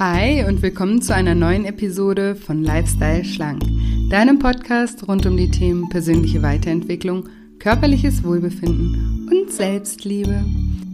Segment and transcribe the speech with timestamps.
[0.00, 3.62] Hi und willkommen zu einer neuen Episode von Lifestyle Schlank,
[4.08, 7.28] deinem Podcast rund um die Themen persönliche Weiterentwicklung,
[7.58, 10.42] körperliches Wohlbefinden und Selbstliebe.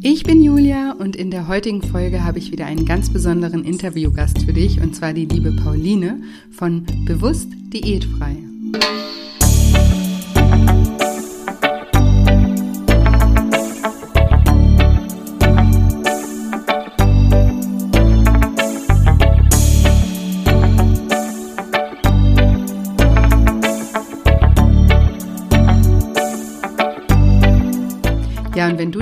[0.03, 4.43] Ich bin Julia und in der heutigen Folge habe ich wieder einen ganz besonderen Interviewgast
[4.45, 6.20] für dich und zwar die liebe Pauline
[6.50, 8.38] von Bewusst Diätfrei.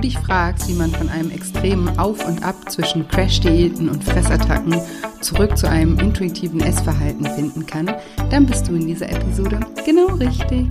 [0.05, 4.79] Dich fragst, wie man von einem extremen Auf und Ab zwischen Crash-Diäten und Fressattacken
[5.21, 7.91] zurück zu einem intuitiven Essverhalten finden kann,
[8.31, 10.67] dann bist du in dieser Episode genau richtig.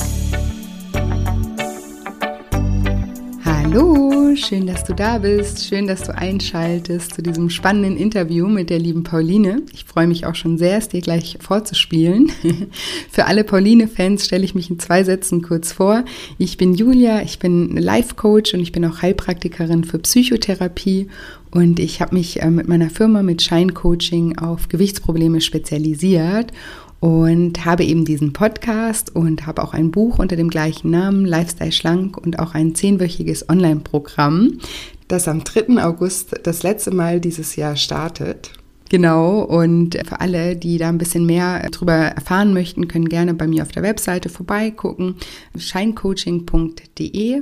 [3.44, 5.68] Hallo, schön, dass du da bist.
[5.68, 9.62] Schön, dass du einschaltest zu diesem spannenden Interview mit der lieben Pauline.
[9.74, 12.32] Ich freue mich auch schon sehr, es dir gleich vorzuspielen.
[13.12, 16.04] Für alle Pauline-Fans stelle ich mich in zwei Sätzen kurz vor.
[16.38, 21.10] Ich bin Julia, ich bin Life-Coach und ich bin auch Heilpraktikerin für Psychotherapie
[21.52, 26.52] und ich habe mich äh, mit meiner Firma mit Shine Coaching auf Gewichtsprobleme spezialisiert
[27.04, 31.74] und habe eben diesen Podcast und habe auch ein Buch unter dem gleichen Namen, Lifestyle
[31.74, 34.60] Schlank und auch ein zehnwöchiges Online-Programm,
[35.10, 35.84] das am 3.
[35.84, 38.54] August das letzte Mal dieses Jahr startet.
[38.88, 43.48] Genau, und für alle, die da ein bisschen mehr darüber erfahren möchten, können gerne bei
[43.48, 45.16] mir auf der Webseite vorbeigucken,
[45.58, 47.42] shinecoaching.de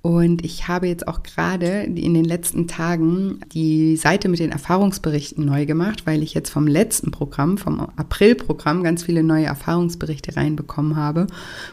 [0.00, 5.44] und ich habe jetzt auch gerade in den letzten Tagen die Seite mit den Erfahrungsberichten
[5.44, 10.94] neu gemacht, weil ich jetzt vom letzten Programm, vom April-Programm, ganz viele neue Erfahrungsberichte reinbekommen
[10.94, 11.26] habe.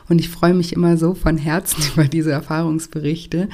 [0.09, 3.47] Und ich freue mich immer so von Herzen über diese Erfahrungsberichte.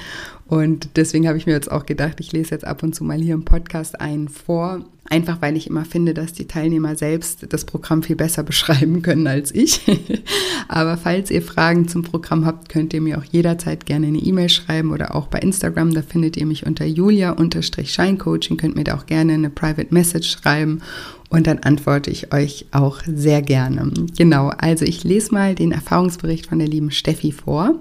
[0.47, 3.19] Und deswegen habe ich mir jetzt auch gedacht, ich lese jetzt ab und zu mal
[3.19, 7.65] hier im Podcast einen vor, einfach weil ich immer finde, dass die Teilnehmer selbst das
[7.65, 9.81] Programm viel besser beschreiben können als ich.
[10.67, 14.49] Aber falls ihr Fragen zum Programm habt, könnt ihr mir auch jederzeit gerne eine E-Mail
[14.49, 19.05] schreiben oder auch bei Instagram, da findet ihr mich unter julia-scheincoaching, könnt mir da auch
[19.05, 20.81] gerne eine Private Message schreiben
[21.29, 23.91] und dann antworte ich euch auch sehr gerne.
[24.17, 27.75] Genau, also ich lese mal den Erfahrungsbericht von der lieben Steffi vor.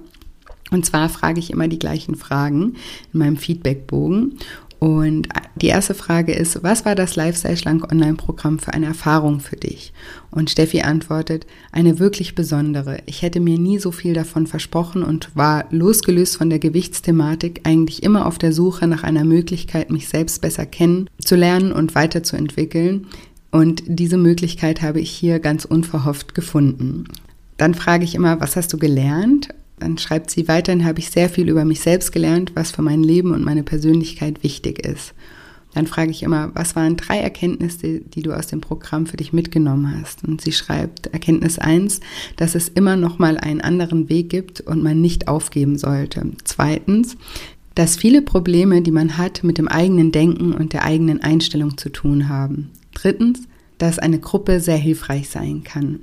[0.70, 2.76] Und zwar frage ich immer die gleichen Fragen
[3.12, 4.38] in meinem Feedbackbogen.
[4.80, 9.56] Und die erste Frage ist, was war das Lifestyle Schlank Online-Programm für eine Erfahrung für
[9.56, 9.92] dich?
[10.30, 13.02] Und Steffi antwortet, eine wirklich besondere.
[13.04, 18.02] Ich hätte mir nie so viel davon versprochen und war losgelöst von der Gewichtsthematik eigentlich
[18.02, 23.06] immer auf der Suche nach einer Möglichkeit, mich selbst besser kennenzulernen und weiterzuentwickeln.
[23.50, 27.04] Und diese Möglichkeit habe ich hier ganz unverhofft gefunden.
[27.58, 29.50] Dann frage ich immer, was hast du gelernt?
[29.80, 33.02] Dann schreibt sie, weiterhin habe ich sehr viel über mich selbst gelernt, was für mein
[33.02, 35.14] Leben und meine Persönlichkeit wichtig ist.
[35.74, 39.32] Dann frage ich immer, was waren drei Erkenntnisse, die du aus dem Programm für dich
[39.32, 40.24] mitgenommen hast?
[40.24, 42.00] Und sie schreibt, Erkenntnis eins,
[42.36, 46.24] dass es immer noch mal einen anderen Weg gibt und man nicht aufgeben sollte.
[46.44, 47.16] Zweitens,
[47.76, 51.88] dass viele Probleme, die man hat, mit dem eigenen Denken und der eigenen Einstellung zu
[51.88, 52.70] tun haben.
[52.92, 53.46] Drittens,
[53.78, 56.00] dass eine Gruppe sehr hilfreich sein kann.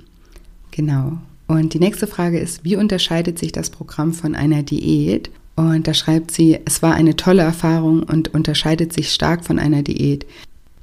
[0.70, 1.18] Genau.
[1.48, 5.30] Und die nächste Frage ist, wie unterscheidet sich das Programm von einer Diät?
[5.56, 9.82] Und da schreibt sie, es war eine tolle Erfahrung und unterscheidet sich stark von einer
[9.82, 10.26] Diät.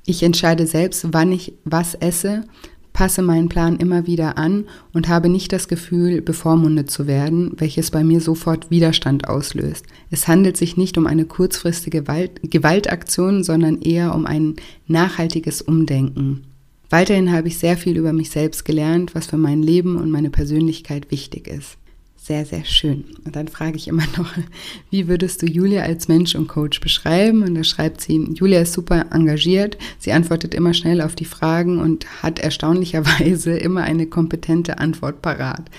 [0.06, 2.44] Ich entscheide selbst, wann ich was esse,
[2.94, 7.92] passe meinen Plan immer wieder an und habe nicht das Gefühl, bevormundet zu werden, welches
[7.92, 9.86] bei mir sofort Widerstand auslöst.
[10.10, 12.04] Es handelt sich nicht um eine kurzfristige
[12.42, 14.56] Gewaltaktion, sondern eher um ein
[14.88, 16.44] nachhaltiges Umdenken.
[16.90, 20.30] Weiterhin habe ich sehr viel über mich selbst gelernt, was für mein Leben und meine
[20.30, 21.78] Persönlichkeit wichtig ist.
[22.26, 23.04] Sehr, sehr schön.
[23.24, 24.34] Und dann frage ich immer noch,
[24.90, 27.44] wie würdest du Julia als Mensch und Coach beschreiben?
[27.44, 31.80] Und da schreibt sie, Julia ist super engagiert, sie antwortet immer schnell auf die Fragen
[31.80, 35.70] und hat erstaunlicherweise immer eine kompetente Antwort parat.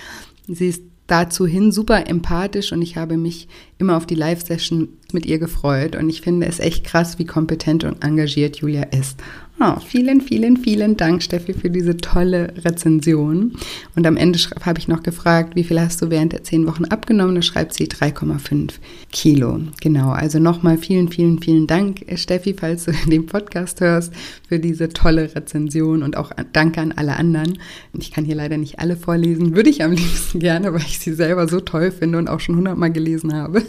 [0.47, 3.49] Sie ist dazu hin super empathisch und ich habe mich
[3.79, 7.83] immer auf die Live-Session mit ihr gefreut und ich finde es echt krass, wie kompetent
[7.83, 9.21] und engagiert Julia ist.
[9.59, 13.53] Oh, vielen, vielen, vielen Dank, Steffi, für diese tolle Rezension.
[13.95, 16.85] Und am Ende habe ich noch gefragt, wie viel hast du während der zehn Wochen
[16.85, 17.37] abgenommen?
[17.37, 18.73] Da schreibt sie 3,5
[19.13, 19.61] Kilo.
[19.81, 24.13] Genau, also nochmal vielen, vielen, vielen Dank, Steffi, falls du den Podcast hörst,
[24.47, 27.59] für diese tolle Rezension und auch danke an alle anderen.
[27.99, 31.15] Ich kann hier leider nicht alle vorlesen, würde ich am liebsten gerne, weil ich sie
[31.15, 33.63] selber so toll finde und auch schon hundertmal gelesen habe.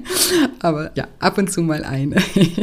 [0.60, 2.16] Aber ja, ab und zu mal eine.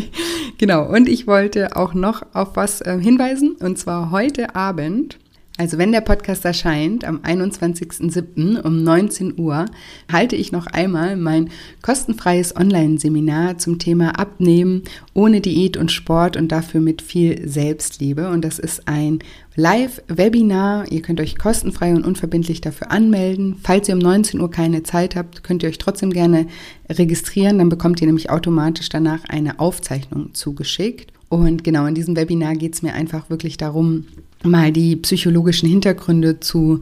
[0.58, 3.56] genau, und ich wollte auch noch auf was äh, hinweisen.
[3.60, 5.18] Und zwar heute Abend
[5.58, 8.62] Also wenn der Podcast erscheint am 21.07.
[8.62, 9.66] um 19 Uhr,
[10.12, 11.50] halte ich noch einmal mein
[11.82, 18.30] kostenfreies Online-Seminar zum Thema Abnehmen ohne Diät und Sport und dafür mit viel Selbstliebe.
[18.30, 19.20] Und das ist ein
[19.56, 20.92] Live-Webinar.
[20.92, 23.58] Ihr könnt euch kostenfrei und unverbindlich dafür anmelden.
[23.62, 26.48] Falls ihr um 19 Uhr keine Zeit habt, könnt ihr euch trotzdem gerne
[26.90, 27.58] registrieren.
[27.58, 31.12] Dann bekommt ihr nämlich automatisch danach eine Aufzeichnung zugeschickt.
[31.32, 34.04] Und genau in diesem Webinar geht es mir einfach wirklich darum,
[34.44, 36.82] mal die psychologischen Hintergründe zu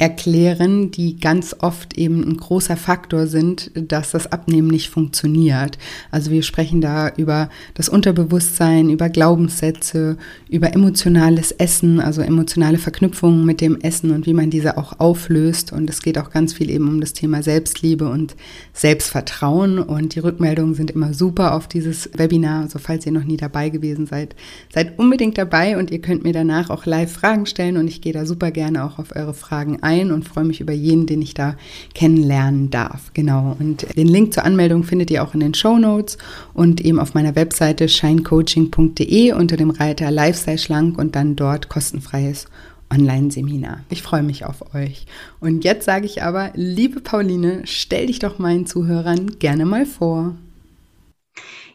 [0.00, 5.76] erklären, die ganz oft eben ein großer Faktor sind, dass das Abnehmen nicht funktioniert.
[6.10, 10.16] Also wir sprechen da über das Unterbewusstsein, über Glaubenssätze,
[10.48, 15.70] über emotionales Essen, also emotionale Verknüpfungen mit dem Essen und wie man diese auch auflöst.
[15.70, 18.36] Und es geht auch ganz viel eben um das Thema Selbstliebe und
[18.72, 19.78] Selbstvertrauen.
[19.78, 22.62] Und die Rückmeldungen sind immer super auf dieses Webinar.
[22.62, 24.34] Also falls ihr noch nie dabei gewesen seid,
[24.72, 28.14] seid unbedingt dabei und ihr könnt mir danach auch live Fragen stellen und ich gehe
[28.14, 31.20] da super gerne auch auf eure Fragen ein ein und freue mich über jeden, den
[31.20, 31.56] ich da
[31.94, 33.10] kennenlernen darf.
[33.14, 33.56] Genau.
[33.58, 36.18] Und den Link zur Anmeldung findet ihr auch in den Show Notes
[36.54, 42.46] und eben auf meiner Webseite shinecoaching.de unter dem Reiter Lifestyle Schlank und dann dort kostenfreies
[42.92, 43.84] Online-Seminar.
[43.88, 45.06] Ich freue mich auf euch.
[45.40, 50.34] Und jetzt sage ich aber, liebe Pauline, stell dich doch meinen Zuhörern gerne mal vor.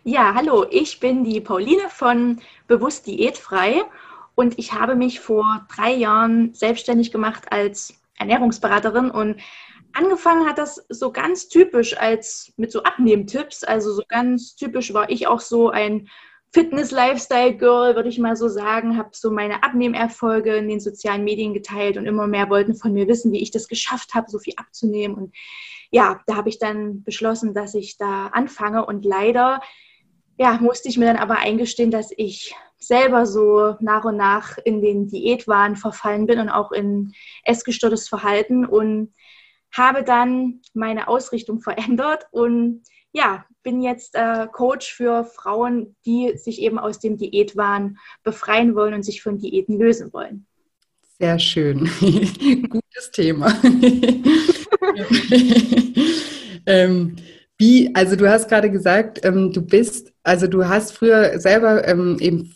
[0.04, 3.82] Ja, hallo, ich bin die Pauline von Bewusst Diätfrei
[4.36, 9.42] und ich habe mich vor drei Jahren selbstständig gemacht als Ernährungsberaterin und
[9.94, 13.64] angefangen hat das so ganz typisch als mit so Abnehmtipps.
[13.64, 16.10] Also so ganz typisch war ich auch so ein
[16.54, 21.98] Fitness-Lifestyle-Girl, würde ich mal so sagen, habe so meine Abnehmerfolge in den sozialen Medien geteilt
[21.98, 25.18] und immer mehr wollten von mir wissen, wie ich das geschafft habe, so viel abzunehmen.
[25.18, 25.36] Und
[25.92, 28.86] ja, da habe ich dann beschlossen, dass ich da anfange.
[28.86, 29.62] Und leider
[30.38, 32.56] ja, musste ich mir dann aber eingestehen, dass ich
[32.88, 38.66] selber so nach und nach in den Diätwahn verfallen bin und auch in essgestörtes Verhalten
[38.66, 39.14] und
[39.72, 42.84] habe dann meine Ausrichtung verändert und
[43.14, 48.94] ja, bin jetzt äh, Coach für Frauen, die sich eben aus dem Diätwahn befreien wollen
[48.94, 50.46] und sich von Diäten lösen wollen.
[51.18, 51.90] Sehr schön.
[52.70, 53.48] Gutes Thema.
[56.66, 57.16] ähm,
[57.58, 62.18] wie, also du hast gerade gesagt, ähm, du bist, also du hast früher selber ähm,
[62.20, 62.54] eben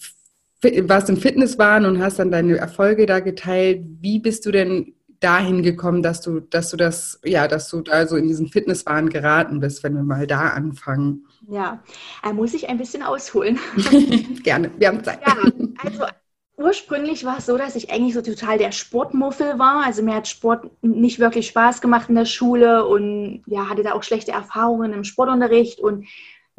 [0.62, 3.84] warst im Fitnesswahn und hast dann deine Erfolge da geteilt.
[4.02, 8.08] Wie bist du denn dahin gekommen, dass du, dass du das, ja, dass du da
[8.08, 11.28] so in diesen Fitnesswahn geraten bist, wenn wir mal da anfangen?
[11.48, 11.84] Ja,
[12.24, 13.60] da muss ich ein bisschen ausholen.
[14.44, 15.20] Gerne, wir haben Zeit.
[15.26, 15.36] Ja,
[15.84, 16.06] also
[16.58, 19.86] ursprünglich war es so, dass ich eigentlich so total der Sportmuffel war.
[19.86, 23.94] Also mir hat Sport nicht wirklich Spaß gemacht in der Schule und ja, hatte da
[23.94, 26.06] auch schlechte Erfahrungen im Sportunterricht und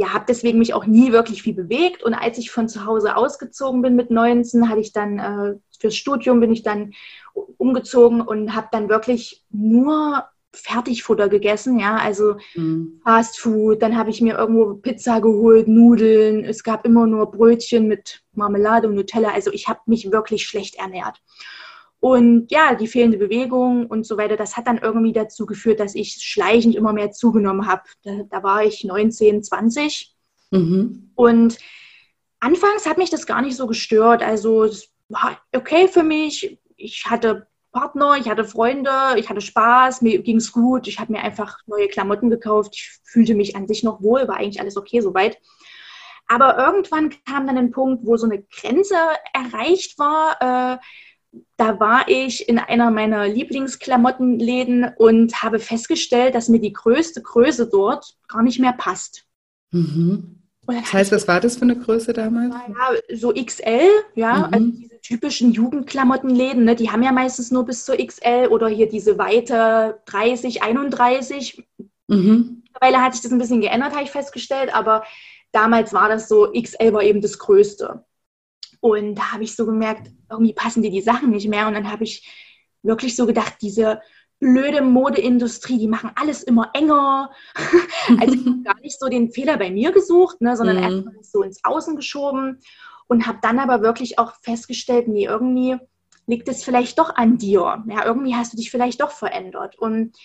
[0.00, 2.02] ja, habe deswegen mich auch nie wirklich viel bewegt.
[2.02, 5.94] Und als ich von zu Hause ausgezogen bin mit 19, hatte ich dann äh, fürs
[5.94, 6.92] Studium bin ich dann
[7.58, 10.24] umgezogen und habe dann wirklich nur
[10.54, 13.02] Fertigfutter gegessen, ja, also mhm.
[13.04, 17.86] Fast Food, dann habe ich mir irgendwo Pizza geholt, Nudeln, es gab immer nur Brötchen
[17.86, 21.20] mit Marmelade und Nutella, also ich habe mich wirklich schlecht ernährt.
[22.00, 25.94] Und ja, die fehlende Bewegung und so weiter, das hat dann irgendwie dazu geführt, dass
[25.94, 27.82] ich schleichend immer mehr zugenommen habe.
[28.02, 30.14] Da, da war ich 19, 20.
[30.50, 31.10] Mhm.
[31.14, 31.58] Und
[32.40, 34.22] anfangs hat mich das gar nicht so gestört.
[34.22, 36.58] Also es war okay für mich.
[36.76, 40.88] Ich hatte Partner, ich hatte Freunde, ich hatte Spaß, mir ging es gut.
[40.88, 42.74] Ich habe mir einfach neue Klamotten gekauft.
[42.76, 45.38] Ich fühlte mich an sich noch wohl, war eigentlich alles okay soweit.
[46.26, 48.94] Aber irgendwann kam dann ein Punkt, wo so eine Grenze
[49.34, 50.76] erreicht war.
[50.76, 50.78] Äh,
[51.56, 57.68] da war ich in einer meiner Lieblingsklamottenläden und habe festgestellt, dass mir die größte Größe
[57.68, 59.26] dort gar nicht mehr passt.
[59.70, 60.36] Mhm.
[60.66, 62.54] Das heißt, was war das für eine Größe damals?
[62.54, 64.54] Ja, so XL, ja, mhm.
[64.54, 68.88] also diese typischen Jugendklamottenläden, ne, die haben ja meistens nur bis zur XL oder hier
[68.88, 71.66] diese weite 30, 31.
[72.08, 72.62] Mhm.
[72.64, 75.04] Mittlerweile hat sich das ein bisschen geändert, habe ich festgestellt, aber
[75.52, 78.04] damals war das so, XL war eben das Größte.
[78.80, 81.66] Und da habe ich so gemerkt, irgendwie passen dir die Sachen nicht mehr.
[81.66, 82.28] Und dann habe ich
[82.82, 84.00] wirklich so gedacht, diese
[84.38, 87.30] blöde Modeindustrie, die machen alles immer enger.
[88.20, 90.82] also ich habe gar nicht so den Fehler bei mir gesucht, ne, sondern mhm.
[90.82, 92.58] erstmal so ins Außen geschoben
[93.06, 95.76] und habe dann aber wirklich auch festgestellt, nee, irgendwie
[96.26, 97.84] liegt es vielleicht doch an dir.
[97.88, 99.76] Ja, irgendwie hast du dich vielleicht doch verändert.
[99.78, 100.16] Und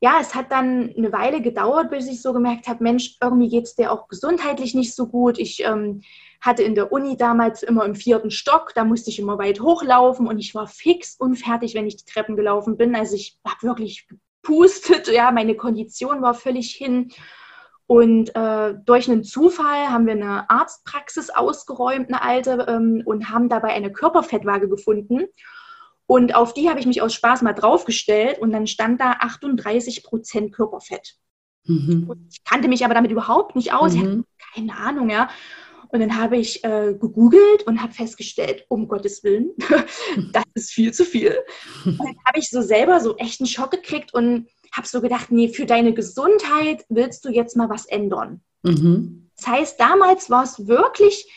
[0.00, 3.64] ja, es hat dann eine Weile gedauert, bis ich so gemerkt habe, Mensch, irgendwie geht
[3.64, 5.38] es dir auch gesundheitlich nicht so gut.
[5.38, 6.02] Ich ähm,
[6.44, 10.26] hatte in der Uni damals immer im vierten Stock, da musste ich immer weit hochlaufen
[10.26, 12.94] und ich war fix und fertig, wenn ich die Treppen gelaufen bin.
[12.94, 14.06] Also ich habe wirklich
[14.42, 17.10] gepustet, ja, meine Kondition war völlig hin.
[17.86, 23.48] Und äh, durch einen Zufall haben wir eine Arztpraxis ausgeräumt, eine alte, ähm, und haben
[23.48, 25.24] dabei eine Körperfettwaage gefunden.
[26.06, 30.02] Und auf die habe ich mich aus Spaß mal draufgestellt und dann stand da 38
[30.02, 31.16] Prozent Körperfett.
[31.66, 32.28] Mhm.
[32.30, 33.94] ich kannte mich aber damit überhaupt nicht aus.
[33.94, 34.26] Mhm.
[34.54, 35.30] Keine Ahnung, ja.
[35.94, 39.52] Und dann habe ich äh, gegoogelt und habe festgestellt, um Gottes Willen,
[40.32, 41.38] das ist viel zu viel.
[41.84, 45.30] Und dann habe ich so selber so echt einen Schock gekriegt und habe so gedacht,
[45.30, 48.40] nee, für deine Gesundheit willst du jetzt mal was ändern.
[48.64, 49.30] Mhm.
[49.36, 51.30] Das heißt, damals war es wirklich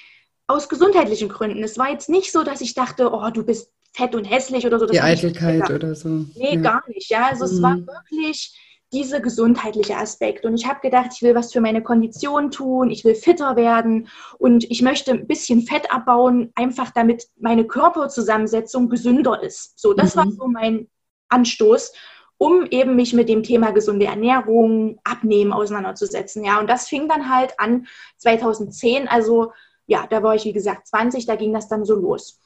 [0.48, 1.64] aus gesundheitlichen Gründen.
[1.64, 4.80] Es war jetzt nicht so, dass ich dachte, oh, du bist fett und hässlich oder
[4.80, 4.88] so.
[4.88, 6.26] Die Eitelkeit oder so.
[6.34, 6.62] Nee, ja.
[6.62, 7.12] gar nicht.
[7.12, 7.52] Ja, also mhm.
[7.52, 8.60] es war wirklich
[8.94, 10.46] dieser gesundheitliche Aspekt.
[10.46, 14.08] Und ich habe gedacht, ich will was für meine Kondition tun, ich will fitter werden
[14.38, 19.80] und ich möchte ein bisschen Fett abbauen, einfach damit meine Körperzusammensetzung gesünder ist.
[19.80, 20.20] So, das mhm.
[20.20, 20.88] war so mein
[21.30, 21.92] Anstoß,
[22.38, 26.46] um eben mich mit dem Thema gesunde Ernährung, Abnehmen auseinanderzusetzen.
[26.46, 29.52] Ja, und das fing dann halt an 2010, also
[29.88, 32.42] ja, da war ich wie gesagt 20, da ging das dann so los.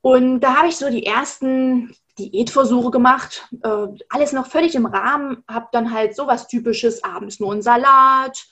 [0.00, 5.42] Und da habe ich so die ersten Diätversuche gemacht, äh, alles noch völlig im Rahmen,
[5.48, 8.46] habe dann halt sowas Typisches, abends nur einen Salat.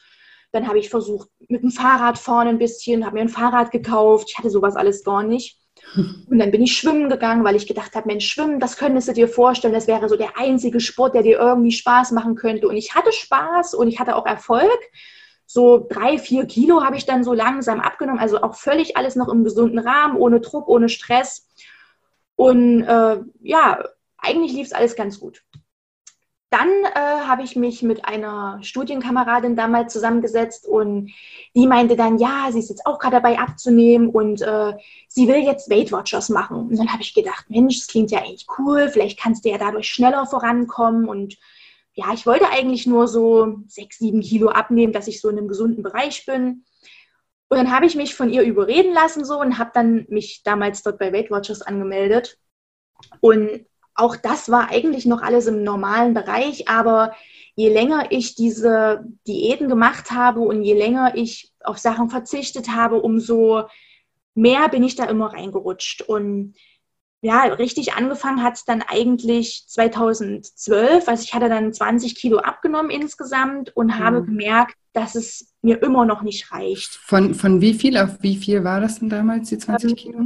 [0.51, 4.29] Dann habe ich versucht, mit dem Fahrrad vorne ein bisschen, habe mir ein Fahrrad gekauft.
[4.31, 5.59] Ich hatte sowas alles gar nicht.
[5.95, 9.13] Und dann bin ich schwimmen gegangen, weil ich gedacht habe, Mensch, schwimmen, das könntest du
[9.13, 12.69] dir vorstellen, das wäre so der einzige Sport, der dir irgendwie Spaß machen könnte.
[12.69, 14.79] Und ich hatte Spaß und ich hatte auch Erfolg.
[15.47, 19.29] So drei, vier Kilo habe ich dann so langsam abgenommen, also auch völlig alles noch
[19.29, 21.49] im gesunden Rahmen, ohne Druck, ohne Stress.
[22.43, 23.85] Und äh, ja,
[24.19, 25.45] eigentlich lief es alles ganz gut.
[26.51, 31.13] Dann äh, habe ich mich mit einer Studienkameradin damals zusammengesetzt und
[31.55, 34.75] die meinte dann, ja, sie ist jetzt auch gerade dabei abzunehmen und äh,
[35.07, 36.57] sie will jetzt Weight Watchers machen.
[36.69, 39.57] Und dann habe ich gedacht, Mensch, das klingt ja eigentlich cool, vielleicht kannst du ja
[39.57, 41.09] dadurch schneller vorankommen.
[41.09, 41.39] Und
[41.95, 45.49] ja, ich wollte eigentlich nur so sechs, sieben Kilo abnehmen, dass ich so in einem
[45.49, 46.65] gesunden Bereich bin.
[47.53, 50.83] Und dann habe ich mich von ihr überreden lassen so und habe dann mich damals
[50.83, 52.39] dort bei Weight Watchers angemeldet.
[53.21, 57.15] Und auch das war eigentlich noch alles im normalen Bereich, aber
[57.55, 63.03] je länger ich diese Diäten gemacht habe und je länger ich auf Sachen verzichtet habe,
[63.03, 63.65] umso
[64.35, 66.01] mehr bin ich da immer reingerutscht.
[66.01, 66.55] Und
[67.23, 71.07] ja, richtig angefangen hat es dann eigentlich 2012.
[71.07, 73.99] Also ich hatte dann 20 Kilo abgenommen insgesamt und mhm.
[73.99, 76.97] habe gemerkt, dass es mir immer noch nicht reicht.
[76.97, 80.19] Von, von wie viel auf wie viel war das denn damals, die 20 ähm, Kilo?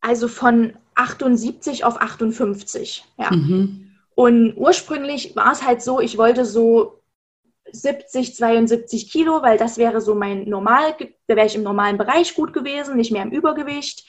[0.00, 3.04] Also von 78 auf 58.
[3.18, 3.32] Ja.
[3.32, 3.90] Mhm.
[4.14, 7.00] Und ursprünglich war es halt so, ich wollte so
[7.72, 10.94] 70, 72 Kilo, weil das wäre so mein Normal,
[11.26, 14.06] da wäre ich im normalen Bereich gut gewesen, nicht mehr im Übergewicht.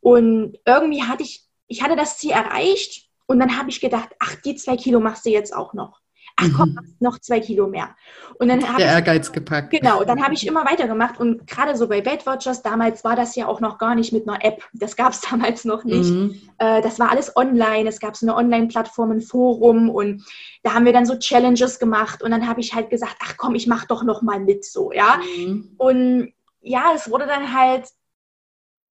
[0.00, 4.36] Und irgendwie hatte ich, ich hatte das Ziel erreicht und dann habe ich gedacht, ach,
[4.36, 6.00] die zwei Kilo machst du jetzt auch noch
[6.36, 6.96] ach komm, mhm.
[7.00, 7.96] noch zwei Kilo mehr.
[8.38, 9.70] Und dann Der Ehrgeiz gepackt.
[9.70, 13.34] Genau, dann habe ich immer weitergemacht und gerade so bei Weight Watchers, damals war das
[13.36, 14.62] ja auch noch gar nicht mit einer App.
[14.72, 16.10] Das gab es damals noch nicht.
[16.10, 16.40] Mhm.
[16.58, 17.88] Äh, das war alles online.
[17.88, 20.24] Es gab so eine Online-Plattform, ein Forum und
[20.62, 23.54] da haben wir dann so Challenges gemacht und dann habe ich halt gesagt, ach komm,
[23.54, 25.18] ich mache doch noch mal mit so, ja.
[25.38, 25.74] Mhm.
[25.78, 27.88] Und ja, es wurde dann halt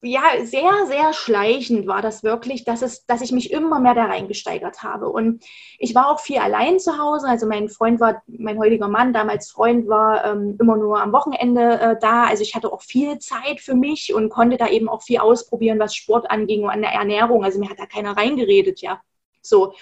[0.06, 4.06] ja, sehr, sehr schleichend war das wirklich, dass, es, dass ich mich immer mehr da
[4.06, 5.10] reingesteigert habe.
[5.10, 5.44] Und
[5.80, 7.28] ich war auch viel allein zu Hause.
[7.28, 11.80] Also mein Freund war, mein heutiger Mann, damals Freund, war ähm, immer nur am Wochenende
[11.80, 12.26] äh, da.
[12.26, 15.80] Also ich hatte auch viel Zeit für mich und konnte da eben auch viel ausprobieren,
[15.80, 17.44] was Sport anging und an der Ernährung.
[17.44, 19.02] Also mir hat da keiner reingeredet, ja.
[19.42, 19.74] So.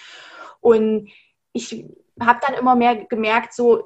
[0.62, 1.10] Und
[1.52, 1.86] ich
[2.20, 3.84] habe dann immer mehr gemerkt, so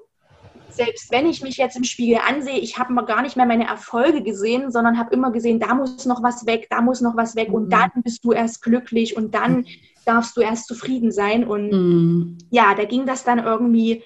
[0.78, 4.24] selbst wenn ich mich jetzt im Spiegel ansehe, ich habe gar nicht mehr meine Erfolge
[4.24, 7.52] gesehen, sondern habe immer gesehen, da muss noch was weg, da muss noch was weg
[7.52, 7.70] und mhm.
[7.70, 9.66] dann bist du erst glücklich und dann
[10.06, 11.46] darfst du erst zufrieden sein.
[11.46, 12.38] Und mhm.
[12.50, 14.04] ja, da ging das dann irgendwie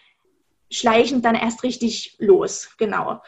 [0.71, 3.21] schleichend dann erst richtig los, genau.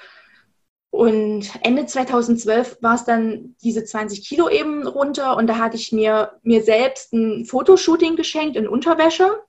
[0.89, 5.91] Und Ende 2012 war es dann diese 20 Kilo eben runter und da hatte ich
[5.91, 9.41] mir, mir selbst ein Fotoshooting geschenkt in Unterwäsche.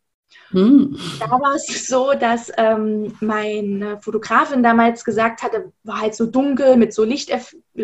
[0.50, 0.96] Hm.
[1.18, 6.76] Da war es so, dass ähm, meine Fotografin damals gesagt hatte, war halt so dunkel
[6.76, 7.32] mit so Licht,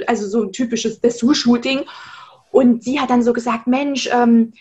[0.06, 1.82] also so ein typisches Dessous-Shooting.
[2.52, 4.52] Und sie hat dann so gesagt, Mensch, ähm,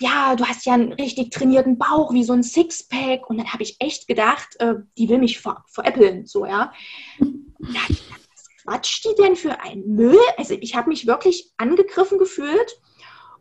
[0.00, 3.30] ja, du hast ja einen richtig trainierten Bauch, wie so ein Sixpack.
[3.30, 6.72] Und dann habe ich echt gedacht, äh, die will mich ver veräppeln, so, ja.
[7.20, 10.18] ja was quatscht die denn für ein Müll?
[10.36, 12.80] Also ich habe mich wirklich angegriffen gefühlt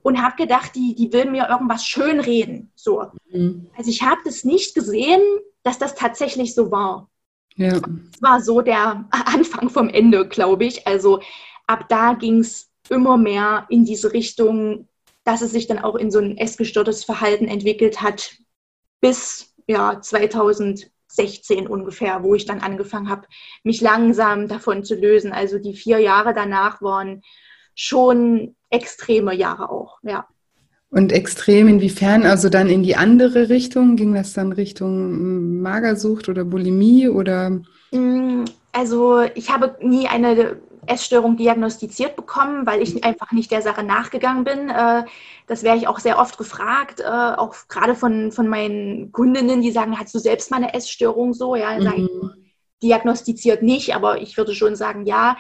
[0.04, 2.72] und habe gedacht, die, die will mir irgendwas schönreden.
[2.76, 3.06] So.
[3.32, 3.68] Mhm.
[3.78, 5.22] Also ich habe das nicht gesehen,
[5.64, 7.10] dass das tatsächlich so war.
[7.56, 7.80] Ja.
[7.80, 10.88] Das war so der Anfang vom Ende, glaube ich.
[10.88, 11.22] Also
[11.68, 14.88] ab da ging es immer mehr in diese Richtung,
[15.24, 18.36] dass es sich dann auch in so ein essgestörtes Verhalten entwickelt hat,
[19.02, 23.28] bis ja 2016 ungefähr, wo ich dann angefangen habe,
[23.64, 25.32] mich langsam davon zu lösen.
[25.32, 27.22] Also die vier Jahre danach waren
[27.76, 30.26] schon extreme Jahre auch, ja.
[30.90, 32.24] Und extrem inwiefern?
[32.26, 33.96] Also dann in die andere Richtung?
[33.96, 37.62] Ging das dann Richtung Magersucht oder Bulimie oder?
[37.92, 43.84] Mm, also ich habe nie eine Essstörung diagnostiziert bekommen, weil ich einfach nicht der Sache
[43.84, 44.70] nachgegangen bin.
[44.70, 45.04] Äh,
[45.48, 49.72] das wäre ich auch sehr oft gefragt, äh, auch gerade von, von meinen Kundinnen, die
[49.72, 51.56] sagen, hast du selbst mal eine Essstörung so?
[51.56, 51.84] Ja, mhm.
[51.84, 52.10] sage ich,
[52.84, 55.38] diagnostiziert nicht, aber ich würde schon sagen, ja.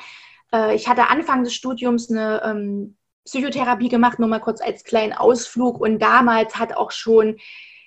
[0.53, 5.13] Äh, ich hatte Anfang des Studiums eine ähm, Psychotherapie gemacht, nur mal kurz als kleinen
[5.13, 5.79] Ausflug.
[5.79, 7.37] Und damals hat auch schon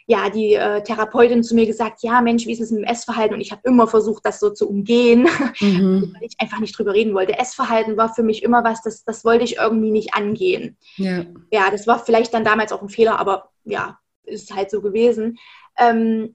[0.06, 3.34] ja, die äh, Therapeutin zu mir gesagt, ja, Mensch, wie ist es mit dem Essverhalten?
[3.34, 5.22] Und ich habe immer versucht, das so zu umgehen,
[5.60, 6.14] mhm.
[6.14, 7.38] weil ich einfach nicht drüber reden wollte.
[7.38, 10.76] Essverhalten war für mich immer was, das, das wollte ich irgendwie nicht angehen.
[10.96, 11.24] Ja.
[11.50, 15.38] ja, das war vielleicht dann damals auch ein Fehler, aber ja, ist halt so gewesen.
[15.78, 16.34] Ähm,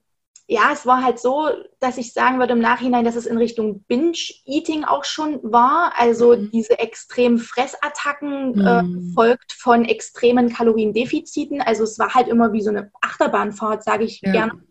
[0.52, 1.48] ja, es war halt so,
[1.80, 5.94] dass ich sagen würde im Nachhinein, dass es in Richtung Binge-Eating auch schon war.
[5.96, 6.50] Also mhm.
[6.50, 9.12] diese extremen Fressattacken äh, mhm.
[9.12, 11.62] äh, folgt von extremen Kaloriendefiziten.
[11.62, 14.32] Also es war halt immer wie so eine Achterbahnfahrt, sage ich ja.
[14.32, 14.64] gerne.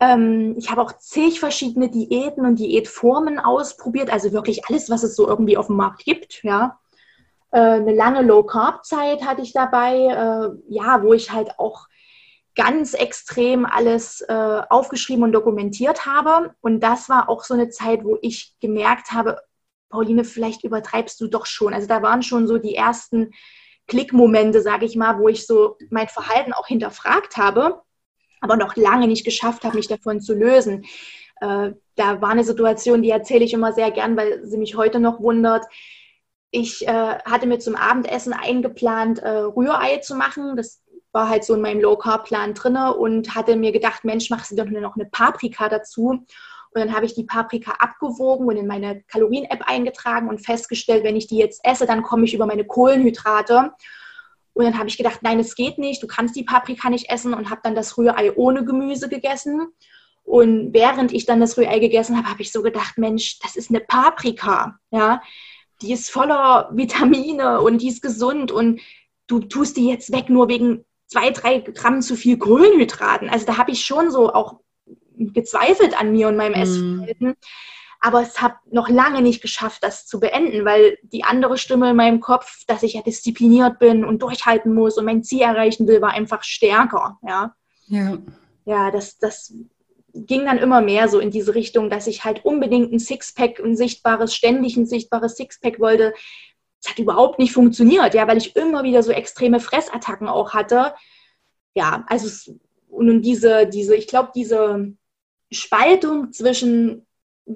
[0.00, 4.12] Ähm, ich habe auch zig verschiedene Diäten und Diätformen ausprobiert.
[4.12, 6.44] Also wirklich alles, was es so irgendwie auf dem Markt gibt.
[6.44, 6.78] Ja.
[7.52, 11.86] Äh, eine lange Low-Carb-Zeit hatte ich dabei, äh, ja, wo ich halt auch
[12.54, 16.54] ganz extrem alles äh, aufgeschrieben und dokumentiert habe.
[16.60, 19.38] Und das war auch so eine Zeit, wo ich gemerkt habe,
[19.88, 21.74] Pauline, vielleicht übertreibst du doch schon.
[21.74, 23.32] Also da waren schon so die ersten
[23.86, 27.82] Klickmomente, sage ich mal, wo ich so mein Verhalten auch hinterfragt habe,
[28.40, 30.84] aber noch lange nicht geschafft habe, mich davon zu lösen.
[31.40, 35.00] Äh, da war eine Situation, die erzähle ich immer sehr gern, weil sie mich heute
[35.00, 35.64] noch wundert.
[36.52, 40.56] Ich äh, hatte mir zum Abendessen eingeplant, äh, Rührei zu machen.
[40.56, 44.56] Das war halt so in meinem Low-Carb-Plan drin und hatte mir gedacht, Mensch, machst du
[44.56, 46.24] doch noch eine Paprika dazu.
[46.72, 51.16] Und dann habe ich die Paprika abgewogen und in meine Kalorien-App eingetragen und festgestellt, wenn
[51.16, 53.72] ich die jetzt esse, dann komme ich über meine Kohlenhydrate.
[54.52, 57.34] Und dann habe ich gedacht, nein, es geht nicht, du kannst die Paprika nicht essen
[57.34, 59.72] und habe dann das Rührei ohne Gemüse gegessen.
[60.22, 63.70] Und während ich dann das Rührei gegessen habe, habe ich so gedacht, Mensch, das ist
[63.70, 65.22] eine Paprika, ja,
[65.82, 68.80] die ist voller Vitamine und die ist gesund und
[69.26, 73.28] du tust die jetzt weg nur wegen zwei, drei Gramm zu viel Kohlenhydraten.
[73.28, 74.60] Also da habe ich schon so auch
[75.16, 76.62] gezweifelt an mir und meinem mm.
[76.62, 77.34] Essverhalten.
[78.02, 81.96] Aber es habe noch lange nicht geschafft, das zu beenden, weil die andere Stimme in
[81.96, 86.00] meinem Kopf, dass ich ja diszipliniert bin und durchhalten muss und mein Ziel erreichen will,
[86.00, 87.18] war einfach stärker.
[87.26, 87.54] Ja,
[87.88, 88.16] ja.
[88.64, 89.52] ja das, das
[90.14, 93.76] ging dann immer mehr so in diese Richtung, dass ich halt unbedingt ein Sixpack, ein
[93.76, 96.14] sichtbares, ständig ein sichtbares Sixpack wollte,
[96.82, 100.94] es hat überhaupt nicht funktioniert, ja, weil ich immer wieder so extreme Fressattacken auch hatte.
[101.74, 102.52] Ja, also es,
[102.88, 104.92] und diese, diese, ich glaube, diese
[105.50, 107.06] Spaltung zwischen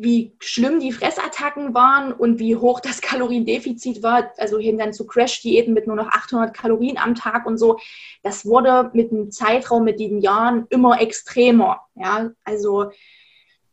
[0.01, 5.07] wie schlimm die Fressattacken waren und wie hoch das Kaloriendefizit war, also hin dann zu
[5.07, 7.79] Crash-Diäten mit nur noch 800 Kalorien am Tag und so,
[8.23, 11.83] das wurde mit dem Zeitraum, mit den Jahren immer extremer.
[11.95, 12.91] Ja, also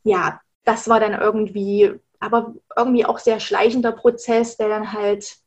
[0.04, 5.38] ja, das war dann irgendwie, aber irgendwie auch sehr schleichender Prozess, der dann halt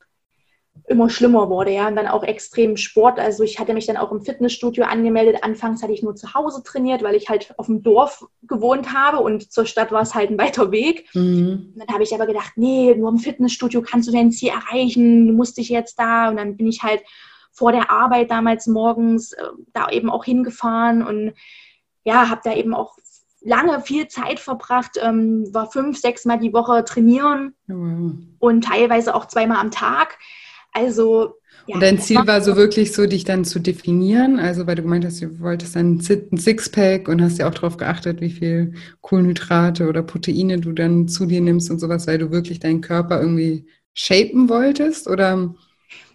[0.87, 3.19] immer schlimmer wurde, ja, und dann auch extrem Sport.
[3.19, 5.43] Also ich hatte mich dann auch im Fitnessstudio angemeldet.
[5.43, 9.19] Anfangs hatte ich nur zu Hause trainiert, weil ich halt auf dem Dorf gewohnt habe
[9.19, 11.07] und zur Stadt war es halt ein weiter Weg.
[11.13, 11.73] Mhm.
[11.75, 15.33] dann habe ich aber gedacht, nee, nur im Fitnessstudio kannst du dein Ziel erreichen, du
[15.33, 16.29] musst dich jetzt da.
[16.29, 17.01] Und dann bin ich halt
[17.51, 21.33] vor der Arbeit damals morgens äh, da eben auch hingefahren und
[22.03, 22.95] ja, habe da eben auch
[23.41, 28.35] lange viel Zeit verbracht, ähm, war fünf, sechs Mal die Woche trainieren mhm.
[28.39, 30.17] und teilweise auch zweimal am Tag.
[30.75, 31.35] Also.
[31.67, 34.83] Ja, und dein Ziel war so wirklich so, dich dann zu definieren, also weil du
[34.83, 38.75] gemeint hast, du wolltest dann ein Sixpack und hast ja auch darauf geachtet, wie viel
[39.01, 43.19] Kohlenhydrate oder Proteine du dann zu dir nimmst und sowas, weil du wirklich deinen Körper
[43.19, 45.55] irgendwie shapen wolltest, oder?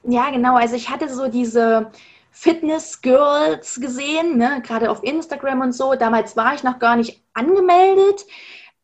[0.04, 0.56] Ja, genau.
[0.56, 1.90] Also ich hatte so diese
[2.30, 4.62] Fitness-Girls gesehen, ne?
[4.64, 5.94] gerade auf Instagram und so.
[5.94, 8.24] Damals war ich noch gar nicht angemeldet,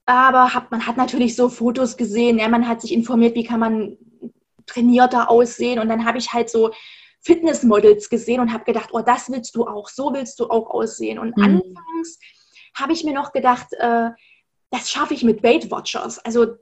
[0.04, 2.38] aber hab, man hat natürlich so Fotos gesehen.
[2.38, 3.96] Ja, man hat sich informiert, wie kann man
[4.66, 5.78] trainierter aussehen.
[5.78, 6.72] Und dann habe ich halt so
[7.22, 11.18] Fitnessmodels gesehen und habe gedacht, oh, das willst du auch, so willst du auch aussehen.
[11.18, 11.44] Und mhm.
[11.44, 12.18] anfangs
[12.74, 14.10] habe ich mir noch gedacht, äh,
[14.70, 16.18] das schaffe ich mit Weight Watchers.
[16.24, 16.56] Also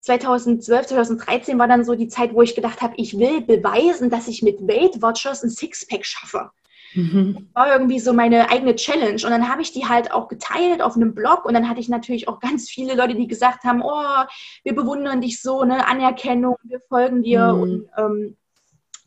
[0.00, 4.28] 2012, 2013 war dann so die Zeit, wo ich gedacht habe, ich will beweisen, dass
[4.28, 6.50] ich mit Weight Watchers ein Sixpack schaffe.
[6.94, 7.48] Mhm.
[7.54, 9.22] War irgendwie so meine eigene Challenge.
[9.22, 11.44] Und dann habe ich die halt auch geteilt auf einem Blog.
[11.44, 14.24] Und dann hatte ich natürlich auch ganz viele Leute, die gesagt haben, oh,
[14.64, 17.52] wir bewundern dich so, ne, Anerkennung, wir folgen dir.
[17.52, 17.60] Mhm.
[17.60, 18.36] Und ähm,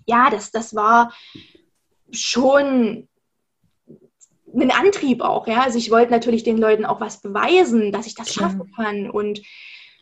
[0.06, 1.14] ja, das, das war
[2.12, 3.08] schon
[4.56, 5.62] ein Antrieb auch, ja.
[5.64, 9.10] Also ich wollte natürlich den Leuten auch was beweisen, dass ich das schaffen kann.
[9.10, 9.42] Und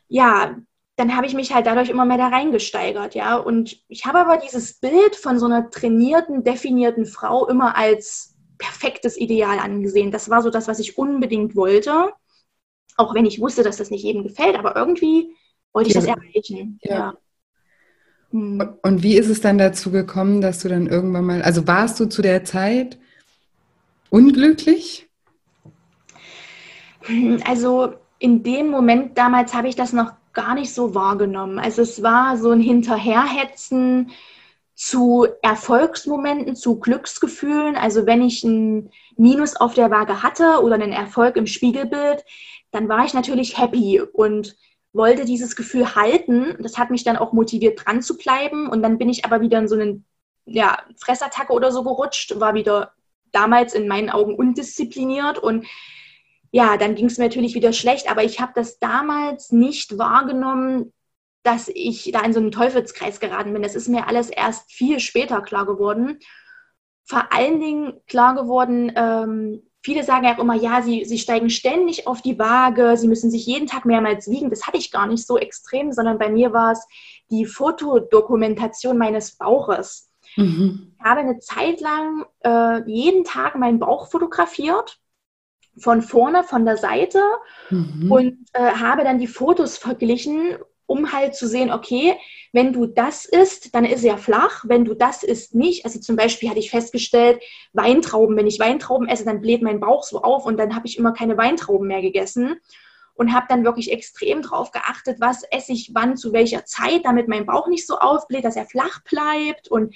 [0.08, 0.58] ja,
[1.02, 3.36] dann habe ich mich halt dadurch immer mehr da reingesteigert, ja.
[3.36, 9.18] Und ich habe aber dieses Bild von so einer trainierten, definierten Frau immer als perfektes
[9.18, 10.12] Ideal angesehen.
[10.12, 12.12] Das war so das, was ich unbedingt wollte.
[12.98, 15.36] Auch wenn ich wusste, dass das nicht jedem gefällt, aber irgendwie
[15.74, 16.02] wollte ich ja.
[16.02, 16.80] das erreichen.
[16.84, 16.96] Ja.
[16.96, 17.14] ja.
[18.30, 18.78] Hm.
[18.84, 22.06] Und wie ist es dann dazu gekommen, dass du dann irgendwann mal, also warst du
[22.06, 23.00] zu der Zeit
[24.12, 25.10] unglücklich?
[27.46, 31.60] Also in dem Moment damals habe ich das noch gar nicht so wahrgenommen.
[31.60, 34.12] Also es war so ein Hinterherhetzen
[34.76, 37.76] zu Erfolgsmomenten, zu Glücksgefühlen.
[37.76, 42.24] Also wenn ich ein Minus auf der Waage hatte oder einen Erfolg im Spiegelbild,
[42.72, 44.56] dann war ich natürlich happy und
[44.94, 46.58] wollte dieses Gefühl halten.
[46.60, 48.68] Das hat mich dann auch motiviert, dran zu bleiben.
[48.68, 50.06] Und dann bin ich aber wieder in so einen
[50.46, 52.94] ja, Fressattacke oder so gerutscht, war wieder
[53.32, 55.66] damals in meinen Augen undiszipliniert und
[56.52, 60.94] ja, dann ging es mir natürlich wieder schlecht, aber ich habe das damals nicht wahrgenommen,
[61.44, 63.64] dass ich da in so einen Teufelskreis geraten bin.
[63.64, 66.20] Das ist mir alles erst viel später klar geworden.
[67.06, 71.50] Vor allen Dingen klar geworden, ähm, viele sagen ja auch immer, ja, sie, sie steigen
[71.50, 74.50] ständig auf die Waage, sie müssen sich jeden Tag mehrmals wiegen.
[74.50, 76.86] Das hatte ich gar nicht so extrem, sondern bei mir war es
[77.32, 80.12] die Fotodokumentation meines Bauches.
[80.36, 80.94] Mhm.
[81.00, 85.00] Ich habe eine Zeit lang äh, jeden Tag meinen Bauch fotografiert
[85.78, 87.22] von vorne, von der Seite
[87.70, 88.12] mhm.
[88.12, 92.18] und äh, habe dann die Fotos verglichen, um halt zu sehen, okay,
[92.52, 95.86] wenn du das isst, dann ist er flach, wenn du das isst nicht.
[95.86, 100.04] Also zum Beispiel hatte ich festgestellt, Weintrauben, wenn ich Weintrauben esse, dann bläht mein Bauch
[100.04, 102.58] so auf und dann habe ich immer keine Weintrauben mehr gegessen
[103.14, 107.28] und habe dann wirklich extrem drauf geachtet, was esse ich wann zu welcher Zeit, damit
[107.28, 109.96] mein Bauch nicht so aufbläht, dass er flach bleibt und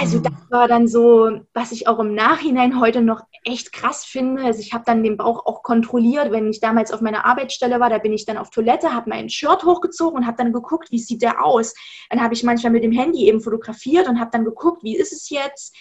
[0.00, 0.22] also mhm.
[0.22, 4.42] das war dann so, was ich auch im Nachhinein heute noch echt krass finde.
[4.42, 7.90] Also ich habe dann den Bauch auch kontrolliert, wenn ich damals auf meiner Arbeitsstelle war,
[7.90, 10.98] da bin ich dann auf Toilette, habe mein Shirt hochgezogen und habe dann geguckt, wie
[10.98, 11.74] sieht der aus.
[12.08, 15.12] Dann habe ich manchmal mit dem Handy eben fotografiert und habe dann geguckt, wie ist
[15.12, 15.76] es jetzt.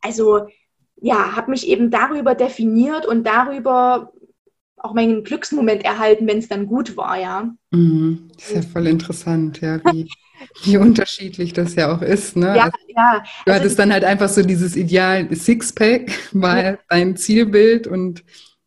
[0.00, 0.46] Also
[1.00, 4.12] ja, habe mich eben darüber definiert und darüber
[4.76, 7.50] auch meinen Glücksmoment erhalten, wenn es dann gut war, ja.
[7.70, 8.28] Mhm.
[8.34, 10.08] Das ist ja voll interessant, ja, wie,
[10.62, 12.56] wie unterschiedlich das ja auch ist, ne?
[12.56, 13.18] Ja, also, ja.
[13.44, 16.78] Du also, hattest dann halt einfach so dieses Ideal Sixpack, war ja.
[16.88, 18.24] dein Zielbild und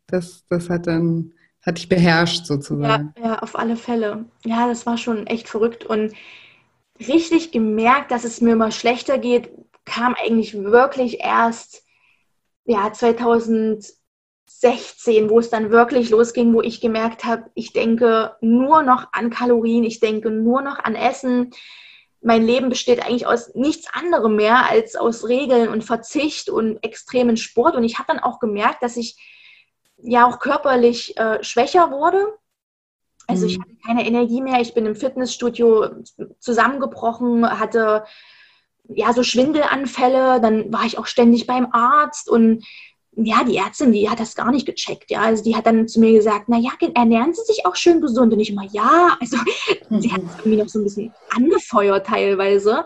[0.07, 3.13] das, das hat dann, hat dich beherrscht sozusagen.
[3.17, 4.25] Ja, ja, auf alle Fälle.
[4.45, 6.13] Ja, das war schon echt verrückt und
[7.07, 9.51] richtig gemerkt, dass es mir immer schlechter geht,
[9.85, 11.83] kam eigentlich wirklich erst
[12.65, 13.98] ja, 2000
[14.59, 19.29] 16, wo es dann wirklich losging, wo ich gemerkt habe, ich denke nur noch an
[19.29, 21.51] Kalorien, ich denke nur noch an Essen.
[22.21, 27.37] Mein Leben besteht eigentlich aus nichts anderem mehr als aus Regeln und Verzicht und extremen
[27.37, 27.75] Sport.
[27.75, 29.15] Und ich habe dann auch gemerkt, dass ich
[30.03, 32.33] ja auch körperlich äh, schwächer wurde.
[33.27, 33.61] Also ich mhm.
[33.61, 34.59] hatte keine Energie mehr.
[34.59, 36.03] Ich bin im Fitnessstudio
[36.39, 38.03] zusammengebrochen, hatte
[38.89, 40.41] ja so Schwindelanfälle.
[40.41, 42.65] Dann war ich auch ständig beim Arzt und
[43.25, 45.11] ja, die Ärztin, die hat das gar nicht gecheckt.
[45.11, 48.01] Ja, also die hat dann zu mir gesagt, na ja, ernähren Sie sich auch schön
[48.01, 48.33] gesund.
[48.33, 49.37] Und ich immer, ja, also
[49.89, 50.01] mhm.
[50.01, 52.85] sie hat es irgendwie noch so ein bisschen angefeuert teilweise.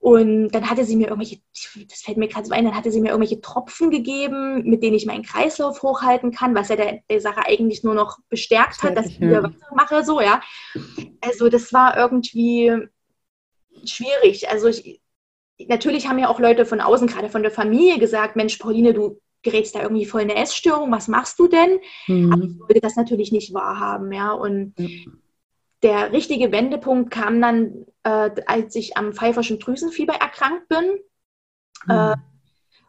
[0.00, 1.40] Und dann hatte sie mir irgendwelche,
[1.88, 4.94] das fällt mir gerade so ein, dann hatte sie mir irgendwelche Tropfen gegeben, mit denen
[4.94, 8.96] ich meinen Kreislauf hochhalten kann, was ja der, der Sache eigentlich nur noch bestärkt hat,
[8.96, 10.40] dass ich wieder weitermache, so, ja.
[11.20, 12.88] Also das war irgendwie
[13.84, 14.48] schwierig.
[14.48, 15.00] Also ich,
[15.66, 19.20] natürlich haben ja auch Leute von außen, gerade von der Familie gesagt, Mensch, Pauline, du
[19.42, 21.78] gerätst da irgendwie voll in eine Essstörung, was machst du denn?
[22.06, 22.32] Mhm.
[22.32, 24.32] Aber ich wollte das natürlich nicht wahrhaben, ja.
[24.32, 25.20] Und mhm.
[25.82, 30.98] der richtige Wendepunkt kam dann, äh, als ich am pfeiferschen Drüsenfieber erkrankt bin.
[31.86, 31.90] Mhm.
[31.90, 32.16] Äh,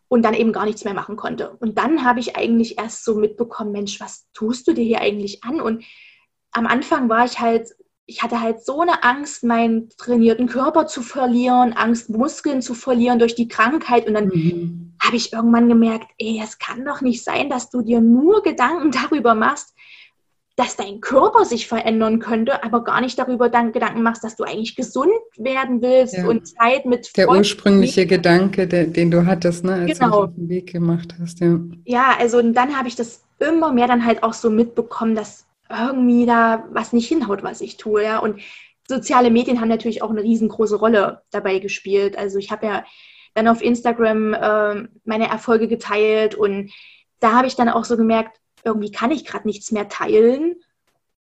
[0.10, 1.52] und dann eben gar nichts mehr machen konnte.
[1.60, 5.44] Und dann habe ich eigentlich erst so mitbekommen, Mensch, was tust du dir hier eigentlich
[5.44, 5.62] an?
[5.62, 5.86] Und
[6.52, 7.70] am Anfang war ich halt
[8.10, 13.20] ich hatte halt so eine Angst, meinen trainierten Körper zu verlieren, Angst, Muskeln zu verlieren
[13.20, 14.08] durch die Krankheit.
[14.08, 14.94] Und dann mhm.
[15.00, 18.90] habe ich irgendwann gemerkt, ey, es kann doch nicht sein, dass du dir nur Gedanken
[18.92, 19.76] darüber machst,
[20.56, 24.44] dass dein Körper sich verändern könnte, aber gar nicht darüber dann Gedanken machst, dass du
[24.44, 26.28] eigentlich gesund werden willst ja.
[26.28, 30.10] und Zeit mit Der ursprüngliche Gedanke, der, den du hattest, ne, als genau.
[30.10, 31.40] du auf den Weg gemacht hast.
[31.40, 35.16] Ja, ja also und dann habe ich das immer mehr dann halt auch so mitbekommen,
[35.16, 38.04] dass irgendwie da was nicht hinhaut, was ich tue.
[38.04, 38.20] Ja?
[38.20, 38.42] Und
[38.88, 42.18] soziale Medien haben natürlich auch eine riesengroße Rolle dabei gespielt.
[42.18, 42.86] Also ich habe ja
[43.36, 46.72] dann auf Instagram äh, meine Erfolge geteilt und
[47.20, 50.56] da habe ich dann auch so gemerkt, irgendwie kann ich gerade nichts mehr teilen.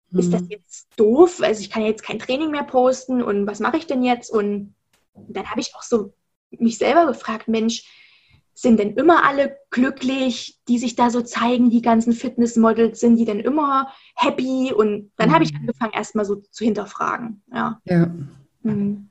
[0.09, 0.19] Mhm.
[0.19, 0.49] Ist das mhm.
[0.49, 1.41] jetzt doof?
[1.41, 4.31] Also ich kann jetzt kein Training mehr posten und was mache ich denn jetzt?
[4.31, 4.75] Und
[5.13, 6.13] dann habe ich auch so
[6.49, 7.83] mich selber gefragt, Mensch,
[8.53, 13.25] sind denn immer alle glücklich, die sich da so zeigen, die ganzen Fitnessmodels, sind die
[13.25, 14.71] denn immer happy?
[14.73, 15.33] Und dann mhm.
[15.33, 17.41] habe ich angefangen, erstmal so zu hinterfragen.
[17.53, 17.81] Ja.
[17.85, 18.11] ja.
[18.61, 19.09] Mhm.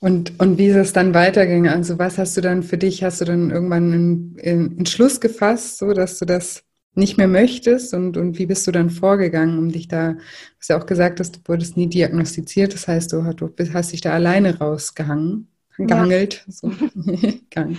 [0.00, 1.70] Und, und wie ist es dann weitergegangen?
[1.70, 5.78] Also was hast du dann für dich, hast du dann irgendwann einen, einen Entschluss gefasst,
[5.78, 6.64] so dass du das
[6.94, 10.18] nicht mehr möchtest und, und wie bist du dann vorgegangen, um dich da, du
[10.58, 14.00] hast ja auch gesagt, dass du wurdest nie diagnostiziert, das heißt, du, du hast dich
[14.00, 16.44] da alleine rausgehangen, gehangelt.
[16.46, 16.52] Ja.
[16.52, 16.72] So.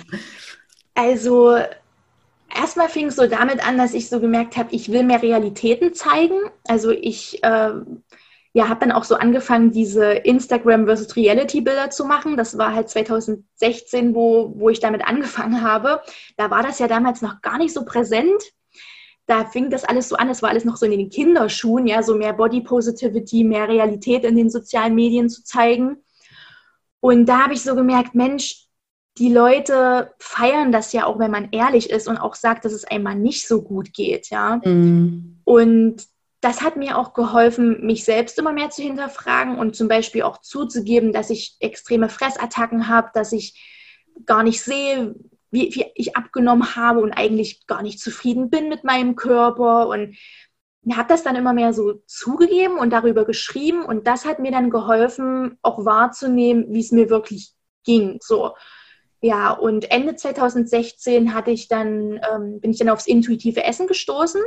[0.95, 1.57] also
[2.53, 5.93] erstmal fing es so damit an, dass ich so gemerkt habe, ich will mehr Realitäten
[5.93, 6.37] zeigen.
[6.67, 7.71] Also ich äh,
[8.55, 12.37] ja, habe dann auch so angefangen, diese Instagram versus Reality Bilder zu machen.
[12.37, 16.01] Das war halt 2016, wo, wo ich damit angefangen habe.
[16.37, 18.41] Da war das ja damals noch gar nicht so präsent.
[19.25, 22.03] Da fing das alles so an, es war alles noch so in den Kinderschuhen, ja,
[22.03, 26.03] so mehr Body Positivity, mehr Realität in den sozialen Medien zu zeigen.
[26.99, 28.62] Und da habe ich so gemerkt, Mensch,
[29.17, 32.85] die Leute feiern das ja auch, wenn man ehrlich ist und auch sagt, dass es
[32.85, 34.59] einmal nicht so gut geht, ja.
[34.63, 35.39] Mhm.
[35.43, 36.07] Und
[36.41, 40.39] das hat mir auch geholfen, mich selbst immer mehr zu hinterfragen und zum Beispiel auch
[40.39, 43.61] zuzugeben, dass ich extreme Fressattacken habe, dass ich
[44.25, 45.15] gar nicht sehe,
[45.51, 50.17] wie, wie ich abgenommen habe und eigentlich gar nicht zufrieden bin mit meinem Körper und
[50.91, 54.69] habe das dann immer mehr so zugegeben und darüber geschrieben und das hat mir dann
[54.69, 57.53] geholfen, auch wahrzunehmen, wie es mir wirklich
[57.85, 58.17] ging.
[58.21, 58.53] So.
[59.23, 64.41] Ja, und Ende 2016 hatte ich dann, ähm, bin ich dann aufs intuitive Essen gestoßen.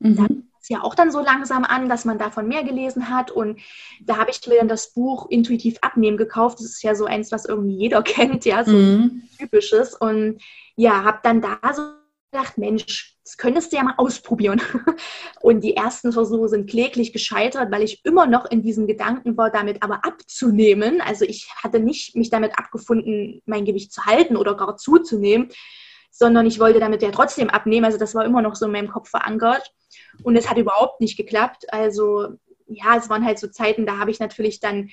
[0.00, 0.16] Mhm.
[0.16, 0.26] Da
[0.60, 3.30] es ja auch dann so langsam an, dass man davon mehr gelesen hat.
[3.30, 3.60] Und
[4.02, 6.58] da habe ich mir dann das Buch Intuitiv Abnehmen gekauft.
[6.58, 9.22] Das ist ja so eins, was irgendwie jeder kennt, ja, so mhm.
[9.38, 9.94] typisches.
[9.94, 10.42] Und
[10.74, 11.82] ja, habe dann da so
[12.32, 14.60] gedacht, Mensch, das könntest du ja mal ausprobieren.
[15.40, 19.50] Und die ersten Versuche sind kläglich gescheitert, weil ich immer noch in diesem Gedanken war,
[19.50, 21.00] damit aber abzunehmen.
[21.00, 25.48] Also ich hatte nicht mich damit abgefunden, mein Gewicht zu halten oder gar zuzunehmen,
[26.10, 27.84] sondern ich wollte damit ja trotzdem abnehmen.
[27.84, 29.72] Also das war immer noch so in meinem Kopf verankert.
[30.24, 31.72] Und es hat überhaupt nicht geklappt.
[31.72, 32.30] Also
[32.66, 34.90] ja, es waren halt so Zeiten, da habe ich natürlich dann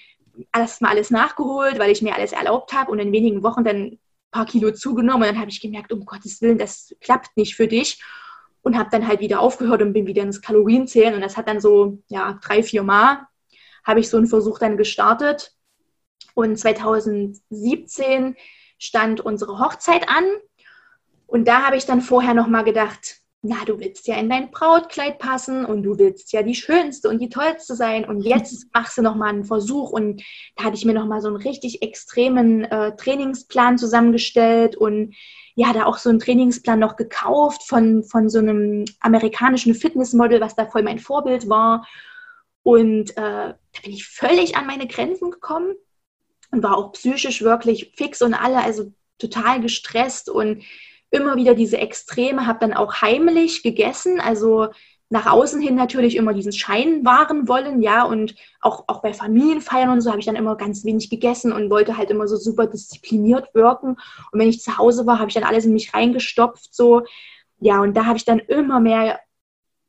[0.53, 3.99] erstmal alles nachgeholt, weil ich mir alles erlaubt habe und in wenigen Wochen dann ein
[4.29, 5.23] paar Kilo zugenommen.
[5.23, 7.99] Und dann habe ich gemerkt, um Gottes Willen, das klappt nicht für dich.
[8.67, 11.15] Und habe dann halt wieder aufgehört und bin wieder ins Kalorienzählen.
[11.15, 13.25] Und das hat dann so, ja, drei, vier Mal
[13.85, 15.53] habe ich so einen Versuch dann gestartet.
[16.35, 18.35] Und 2017
[18.77, 20.25] stand unsere Hochzeit an.
[21.27, 25.19] Und da habe ich dann vorher nochmal gedacht, na, du willst ja in dein Brautkleid
[25.19, 28.03] passen und du willst ja die Schönste und die Tollste sein.
[28.03, 30.23] Und jetzt machst du nochmal einen Versuch und
[30.55, 35.15] da hatte ich mir nochmal so einen richtig extremen äh, Trainingsplan zusammengestellt und
[35.55, 40.55] ja, da auch so einen Trainingsplan noch gekauft von, von so einem amerikanischen Fitnessmodel, was
[40.55, 41.87] da voll mein Vorbild war.
[42.63, 45.75] Und äh, da bin ich völlig an meine Grenzen gekommen
[46.51, 50.63] und war auch psychisch wirklich fix und alle, also total gestresst und
[51.09, 54.67] immer wieder diese Extreme, habe dann auch heimlich gegessen, also
[55.09, 59.89] nach außen hin natürlich immer diesen Schein wahren wollen, ja, und auch, auch bei Familienfeiern
[59.89, 62.67] und so habe ich dann immer ganz wenig gegessen und wollte halt immer so super
[62.67, 63.97] diszipliniert wirken.
[64.31, 67.03] Und wenn ich zu Hause war, habe ich dann alles in mich reingestopft, so,
[67.59, 69.19] ja, und da habe ich dann immer mehr,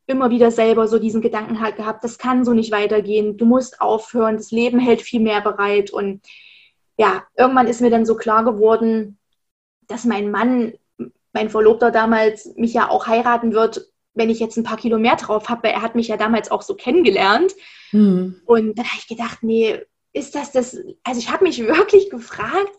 [0.07, 3.81] immer wieder selber so diesen Gedanken halt gehabt, das kann so nicht weitergehen, du musst
[3.81, 6.23] aufhören, das Leben hält viel mehr bereit und
[6.97, 9.19] ja, irgendwann ist mir dann so klar geworden,
[9.89, 10.75] dass mein Mann
[11.33, 15.17] mein Verlobter damals mich ja auch heiraten wird, wenn ich jetzt ein paar Kilo mehr
[15.17, 17.53] drauf habe, weil er hat mich ja damals auch so kennengelernt.
[17.93, 18.41] Mhm.
[18.45, 19.81] Und dann habe ich gedacht, nee,
[20.12, 22.73] ist das das, also ich habe mich wirklich gefragt,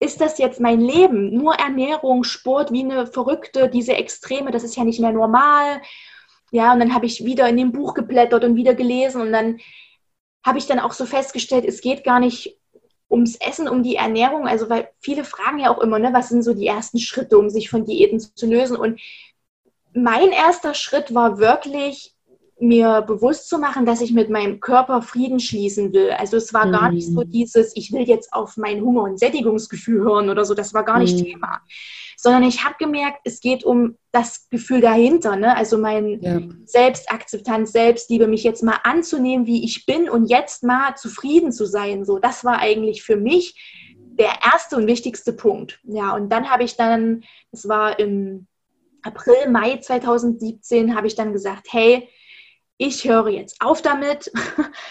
[0.00, 1.34] ist das jetzt mein Leben?
[1.34, 5.80] Nur Ernährung, Sport, wie eine Verrückte, diese Extreme, das ist ja nicht mehr normal.
[6.50, 9.58] Ja, und dann habe ich wieder in dem Buch geblättert und wieder gelesen und dann
[10.44, 12.60] habe ich dann auch so festgestellt, es geht gar nicht
[13.14, 16.42] ums Essen, um die Ernährung, also weil viele fragen ja auch immer, ne, was sind
[16.42, 18.76] so die ersten Schritte, um sich von Diäten zu lösen?
[18.76, 19.00] Und
[19.94, 22.10] mein erster Schritt war wirklich,
[22.60, 26.10] mir bewusst zu machen, dass ich mit meinem Körper Frieden schließen will.
[26.10, 26.72] Also es war mhm.
[26.72, 27.30] gar nicht so mhm.
[27.30, 30.98] dieses, ich will jetzt auf mein Hunger- und Sättigungsgefühl hören oder so, das war gar
[30.98, 31.24] nicht mhm.
[31.24, 31.60] Thema
[32.16, 35.56] sondern ich habe gemerkt, es geht um das Gefühl dahinter, ne?
[35.56, 36.40] also mein ja.
[36.64, 42.04] Selbstakzeptanz, Selbstliebe, mich jetzt mal anzunehmen, wie ich bin und jetzt mal zufrieden zu sein.
[42.04, 43.54] So, das war eigentlich für mich
[44.18, 45.80] der erste und wichtigste Punkt.
[45.82, 48.46] Ja, und dann habe ich dann, es war im
[49.02, 52.08] April, Mai 2017, habe ich dann gesagt, hey,
[52.78, 54.32] ich höre jetzt auf damit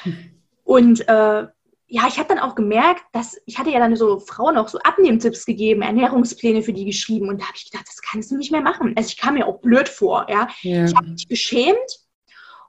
[0.63, 1.47] und äh,
[1.88, 4.80] ja, ich habe dann auch gemerkt, dass ich hatte ja dann so Frauen auch so
[4.80, 8.52] Abnehmtipps gegeben, Ernährungspläne für die geschrieben und da habe ich gedacht, das kannst du nicht
[8.52, 8.93] mehr machen.
[8.96, 10.48] Also ich kam mir auch blöd vor, ja.
[10.62, 10.86] ja.
[10.86, 12.00] Ich habe mich geschämt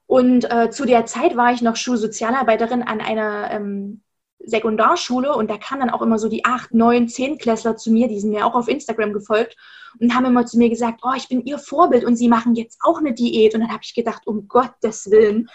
[0.06, 4.02] und äh, zu der Zeit war ich noch Schulsozialarbeiterin an einer ähm,
[4.40, 8.08] Sekundarschule und da kamen dann auch immer so die acht, neun, zehn Klässler zu mir,
[8.08, 9.56] die sind mir auch auf Instagram gefolgt
[10.00, 12.78] und haben immer zu mir gesagt, oh, ich bin ihr Vorbild und sie machen jetzt
[12.82, 13.54] auch eine Diät.
[13.54, 15.48] Und dann habe ich gedacht, um Gottes Willen,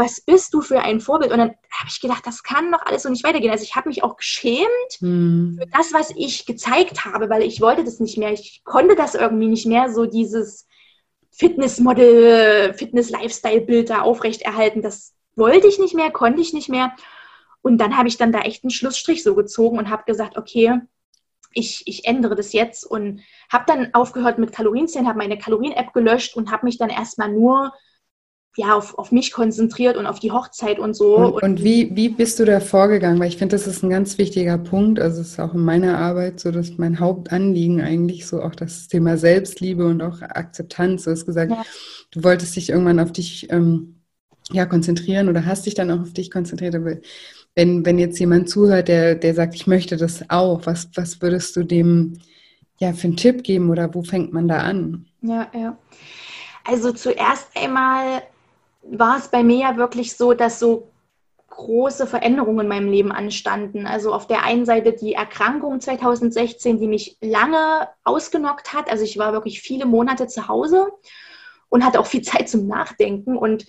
[0.00, 1.30] was bist du für ein Vorbild?
[1.30, 3.50] Und dann habe ich gedacht, das kann doch alles so nicht weitergehen.
[3.50, 4.66] Also ich habe mich auch geschämt
[4.98, 5.58] hm.
[5.60, 8.32] für das, was ich gezeigt habe, weil ich wollte das nicht mehr.
[8.32, 10.66] Ich konnte das irgendwie nicht mehr, so dieses
[11.30, 14.80] Fitnessmodel, Fitness-Lifestyle-Bild da aufrechterhalten.
[14.80, 16.96] Das wollte ich nicht mehr, konnte ich nicht mehr.
[17.60, 20.80] Und dann habe ich dann da echt einen Schlussstrich so gezogen und habe gesagt, okay,
[21.52, 23.20] ich, ich ändere das jetzt und
[23.52, 27.72] habe dann aufgehört mit Kalorienzählen, habe meine Kalorien-App gelöscht und habe mich dann erstmal nur
[28.56, 31.16] ja, auf, auf mich konzentriert und auf die Hochzeit und so.
[31.16, 33.20] Und, und wie, wie bist du da vorgegangen?
[33.20, 34.98] Weil ich finde, das ist ein ganz wichtiger Punkt.
[34.98, 38.88] Also es ist auch in meiner Arbeit so, dass mein Hauptanliegen eigentlich so auch das
[38.88, 41.04] Thema Selbstliebe und auch Akzeptanz.
[41.04, 41.62] Du hast gesagt, ja.
[42.10, 44.00] du wolltest dich irgendwann auf dich ähm,
[44.50, 46.74] ja, konzentrieren oder hast dich dann auch auf dich konzentriert.
[46.74, 46.96] Aber
[47.54, 51.54] wenn, wenn jetzt jemand zuhört, der, der sagt, ich möchte das auch, was, was würdest
[51.54, 52.18] du dem
[52.78, 55.06] ja für einen Tipp geben oder wo fängt man da an?
[55.22, 55.78] Ja, ja.
[56.64, 58.22] Also zuerst einmal
[58.82, 60.90] war es bei mir ja wirklich so, dass so
[61.48, 63.86] große Veränderungen in meinem Leben anstanden.
[63.86, 68.90] Also auf der einen Seite die Erkrankung 2016, die mich lange ausgenockt hat.
[68.90, 70.88] Also ich war wirklich viele Monate zu Hause
[71.68, 73.36] und hatte auch viel Zeit zum Nachdenken.
[73.36, 73.66] Und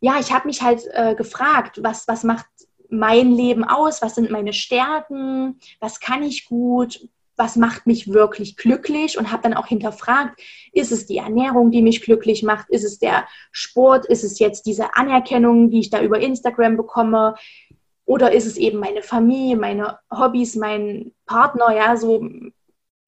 [0.00, 2.46] ja, ich habe mich halt äh, gefragt, was, was macht
[2.88, 4.00] mein Leben aus?
[4.00, 5.58] Was sind meine Stärken?
[5.80, 7.08] Was kann ich gut?
[7.38, 10.40] Was macht mich wirklich glücklich und habe dann auch hinterfragt,
[10.72, 12.68] ist es die Ernährung, die mich glücklich macht?
[12.68, 14.06] Ist es der Sport?
[14.06, 17.36] Ist es jetzt diese Anerkennung, die ich da über Instagram bekomme?
[18.04, 22.26] Oder ist es eben meine Familie, meine Hobbys, mein Partner, ja, so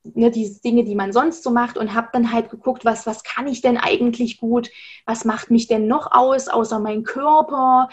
[0.04, 3.24] ne, die Dinge, die man sonst so macht und habe dann halt geguckt, was, was
[3.24, 4.70] kann ich denn eigentlich gut?
[5.06, 7.88] Was macht mich denn noch aus, außer mein Körper?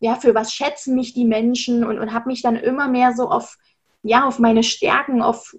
[0.00, 1.84] Ja, für was schätzen mich die Menschen?
[1.84, 3.58] Und, und habe mich dann immer mehr so auf,
[4.02, 5.54] ja, auf meine Stärken, auf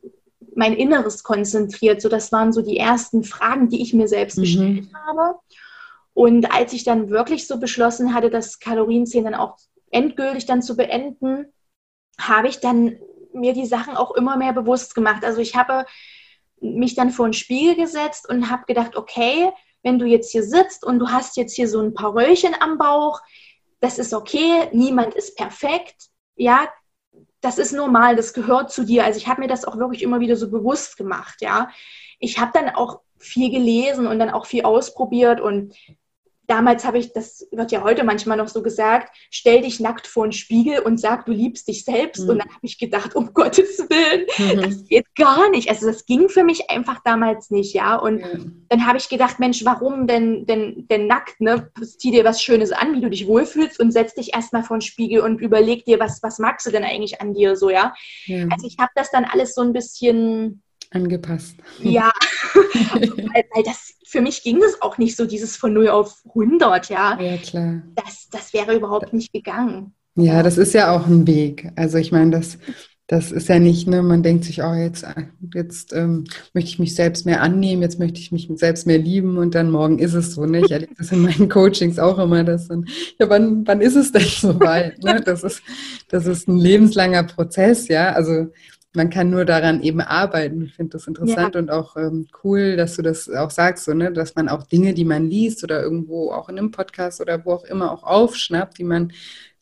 [0.55, 2.01] mein Inneres konzentriert.
[2.01, 4.41] So, das waren so die ersten Fragen, die ich mir selbst mhm.
[4.41, 5.39] gestellt habe.
[6.13, 9.57] Und als ich dann wirklich so beschlossen hatte, das Kalorienzählen dann auch
[9.91, 11.45] endgültig dann zu beenden,
[12.19, 12.97] habe ich dann
[13.33, 15.25] mir die Sachen auch immer mehr bewusst gemacht.
[15.25, 15.85] Also ich habe
[16.61, 19.49] mich dann vor den Spiegel gesetzt und habe gedacht, okay,
[19.81, 22.77] wenn du jetzt hier sitzt und du hast jetzt hier so ein paar Röllchen am
[22.77, 23.19] Bauch,
[23.81, 26.09] das ist okay, niemand ist perfekt.
[26.35, 26.69] Ja,
[27.43, 29.03] das ist normal, das gehört zu dir.
[29.03, 31.69] Also ich habe mir das auch wirklich immer wieder so bewusst gemacht, ja.
[32.19, 35.75] Ich habe dann auch viel gelesen und dann auch viel ausprobiert und
[36.47, 40.23] damals habe ich, das wird ja heute manchmal noch so gesagt, stell dich nackt vor
[40.23, 42.23] einen Spiegel und sag, du liebst dich selbst.
[42.23, 42.29] Mhm.
[42.29, 44.61] Und dann habe ich gedacht, um Gottes Willen, mhm.
[44.61, 45.69] das geht gar nicht.
[45.69, 47.95] Also das ging für mich einfach damals nicht, ja.
[47.95, 48.27] Und ja.
[48.69, 51.71] dann habe ich gedacht, Mensch, warum denn, denn, denn nackt, ne?
[51.97, 54.81] Zieh dir was Schönes an, wie du dich wohlfühlst und setz dich erstmal vor einen
[54.81, 57.93] Spiegel und überleg dir, was, was magst du denn eigentlich an dir so, ja.
[58.51, 60.61] Also ich habe das dann alles so ein bisschen
[60.93, 61.55] angepasst.
[61.79, 62.11] Ja,
[62.93, 66.89] weil, weil, das für mich ging das auch nicht so, dieses von 0 auf 100,
[66.89, 67.19] ja.
[67.19, 67.81] Ja, klar.
[67.95, 69.93] Das, das wäre überhaupt nicht gegangen.
[70.15, 71.71] Ja, das ist ja auch ein Weg.
[71.75, 72.59] Also ich meine, das,
[73.07, 75.05] das ist ja nicht, ne, man denkt sich, oh, jetzt,
[75.53, 79.37] jetzt ähm, möchte ich mich selbst mehr annehmen, jetzt möchte ich mich selbst mehr lieben
[79.37, 80.45] und dann morgen ist es so.
[80.45, 80.61] Ne?
[80.61, 82.85] Ich erlebe das in meinen Coachings auch immer, dass dann,
[83.19, 85.03] ja, wann, wann ist es denn soweit?
[85.03, 85.21] Ne?
[85.25, 85.61] Das, ist,
[86.09, 88.13] das ist ein lebenslanger Prozess, ja.
[88.13, 88.47] Also
[88.95, 90.63] man kann nur daran eben arbeiten.
[90.63, 91.61] Ich finde das interessant ja.
[91.61, 94.93] und auch ähm, cool, dass du das auch sagst, so, ne, dass man auch Dinge,
[94.93, 98.77] die man liest oder irgendwo auch in einem Podcast oder wo auch immer auch aufschnappt,
[98.77, 99.11] die man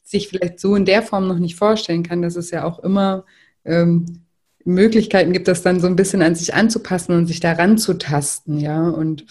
[0.04, 3.24] sich vielleicht so in der Form noch nicht vorstellen kann, dass es ja auch immer
[3.64, 4.24] ähm,
[4.66, 8.60] Möglichkeiten gibt, das dann so ein bisschen an sich anzupassen und sich daran zu tasten,
[8.60, 8.90] ja.
[8.90, 9.26] Und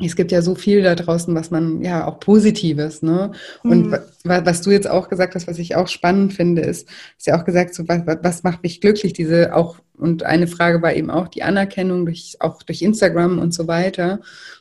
[0.00, 3.32] es gibt ja so viel da draußen, was man ja auch Positives, ne?
[3.64, 3.98] Und mhm.
[4.24, 7.44] was du jetzt auch gesagt hast, was ich auch spannend finde, ist, ist ja auch
[7.44, 11.28] gesagt, so, was, was macht mich glücklich, diese auch und eine Frage war eben auch
[11.28, 14.20] die Anerkennung durch, auch durch Instagram und so weiter.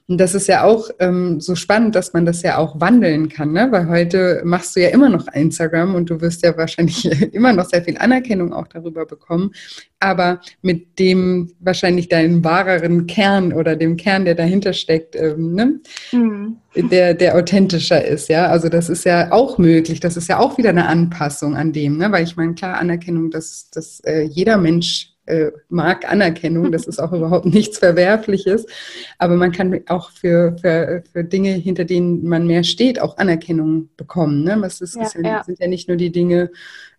[0.10, 3.52] Und das ist ja auch ähm, so spannend, dass man das ja auch wandeln kann,
[3.52, 3.68] ne?
[3.72, 7.66] weil heute machst du ja immer noch Instagram und du wirst ja wahrscheinlich immer noch
[7.66, 9.52] sehr viel Anerkennung auch darüber bekommen,
[10.00, 15.80] aber mit dem wahrscheinlich deinen wahreren Kern oder dem Kern, der dahinter steckt, ähm, ne?
[16.14, 16.58] Mhm.
[16.90, 18.48] der, der authentischer ist, ja.
[18.48, 21.98] Also das ist ja auch möglich, das ist ja auch wieder eine Anpassung an dem,
[21.98, 22.10] ne?
[22.14, 27.00] weil ich meine, klar, Anerkennung, dass, dass äh, jeder Mensch äh, mag Anerkennung, das ist
[27.00, 28.66] auch überhaupt nichts Verwerfliches,
[29.18, 33.90] aber man kann auch für, für, für Dinge, hinter denen man mehr steht, auch Anerkennung
[33.98, 34.44] bekommen.
[34.44, 34.58] Ne?
[34.60, 35.44] Was ist, ja, ist, ja.
[35.44, 36.52] sind ja nicht nur die Dinge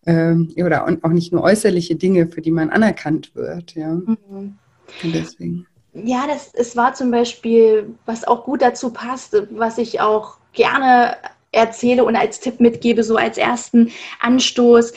[0.06, 3.74] ähm, oder auch nicht nur äußerliche Dinge, für die man anerkannt wird.
[3.74, 3.94] Ja?
[3.94, 4.58] Mhm.
[5.02, 5.66] deswegen.
[5.94, 11.16] Ja, das, es war zum Beispiel, was auch gut dazu passt, was ich auch gerne
[11.50, 14.92] erzähle und als Tipp mitgebe, so als ersten Anstoß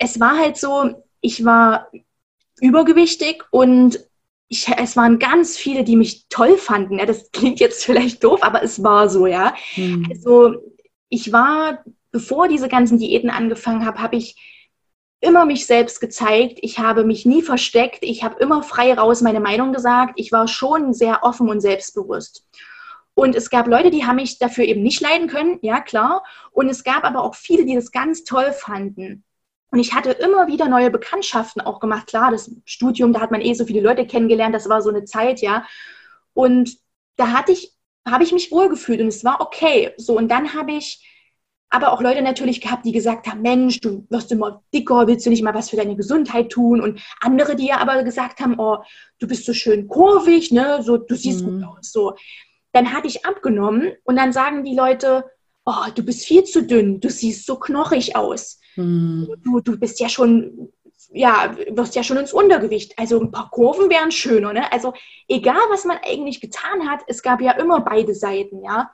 [0.00, 1.88] es war halt so, ich war
[2.60, 4.00] übergewichtig und
[4.48, 6.98] ich, es waren ganz viele, die mich toll fanden.
[6.98, 9.54] Ja, das klingt jetzt vielleicht doof, aber es war so, ja.
[9.76, 10.08] Mhm.
[10.10, 10.56] Also
[11.08, 14.36] ich war, bevor diese ganzen Diäten angefangen habe, habe ich
[15.20, 16.58] immer mich selbst gezeigt.
[16.62, 17.98] Ich habe mich nie versteckt.
[18.02, 20.14] Ich habe immer frei raus meine Meinung gesagt.
[20.16, 22.44] Ich war schon sehr offen und selbstbewusst.
[23.14, 26.24] Und es gab Leute, die haben mich dafür eben nicht leiden können, ja klar.
[26.52, 29.24] Und es gab aber auch viele, die das ganz toll fanden.
[29.70, 32.08] Und ich hatte immer wieder neue Bekanntschaften auch gemacht.
[32.08, 35.04] Klar, das Studium, da hat man eh so viele Leute kennengelernt, das war so eine
[35.04, 35.64] Zeit, ja.
[36.34, 36.76] Und
[37.16, 37.72] da hatte ich,
[38.08, 39.92] habe ich mich wohlgefühlt und es war okay.
[39.96, 41.06] So, und dann habe ich
[41.72, 45.30] aber auch Leute natürlich gehabt, die gesagt haben, Mensch, du wirst immer dicker, willst du
[45.30, 46.80] nicht mal was für deine Gesundheit tun?
[46.80, 48.78] Und andere, die ja aber gesagt haben, oh,
[49.20, 51.60] du bist so schön kurvig, ne, so, du siehst mhm.
[51.60, 52.14] gut aus, so.
[52.72, 55.24] Dann hatte ich abgenommen und dann sagen die Leute,
[55.70, 58.60] oh, du bist viel zu dünn, du siehst so knochig aus.
[58.76, 59.28] Mhm.
[59.44, 60.72] Du, du bist ja schon,
[61.12, 62.98] ja, wirst ja schon ins Untergewicht.
[62.98, 64.72] Also ein paar Kurven wären schöner, ne?
[64.72, 64.92] Also
[65.28, 68.90] egal, was man eigentlich getan hat, es gab ja immer beide Seiten, ja.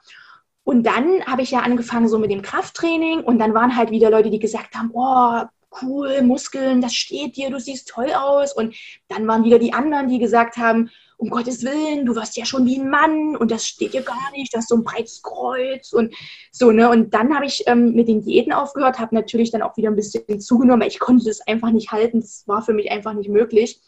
[0.64, 4.10] Und dann habe ich ja angefangen so mit dem Krafttraining und dann waren halt wieder
[4.10, 5.42] Leute, die gesagt haben, oh,
[5.80, 8.52] cool, Muskeln, das steht dir, du siehst toll aus.
[8.52, 8.74] Und
[9.08, 12.66] dann waren wieder die anderen, die gesagt haben, um Gottes Willen, du warst ja schon
[12.66, 15.92] wie ein Mann und das steht dir gar nicht, du hast so ein breites Kreuz
[15.92, 16.14] und
[16.52, 16.90] so, ne?
[16.90, 19.96] Und dann habe ich ähm, mit den Diäten aufgehört, habe natürlich dann auch wieder ein
[19.96, 23.80] bisschen zugenommen, ich konnte das einfach nicht halten, das war für mich einfach nicht möglich.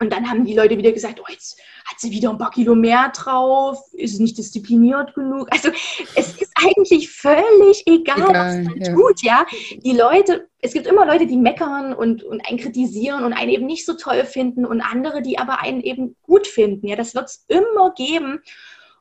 [0.00, 2.76] Und dann haben die Leute wieder gesagt, oh, jetzt hat sie wieder ein paar Kilo
[2.76, 5.48] mehr drauf, ist nicht diszipliniert genug.
[5.50, 5.70] Also
[6.14, 8.94] es ist eigentlich völlig egal, egal was man ja.
[8.94, 9.46] tut, ja.
[9.84, 13.66] Die Leute, es gibt immer Leute, die meckern und, und einen kritisieren und einen eben
[13.66, 16.86] nicht so toll finden und andere, die aber einen eben gut finden.
[16.86, 18.40] Ja, das wird es immer geben.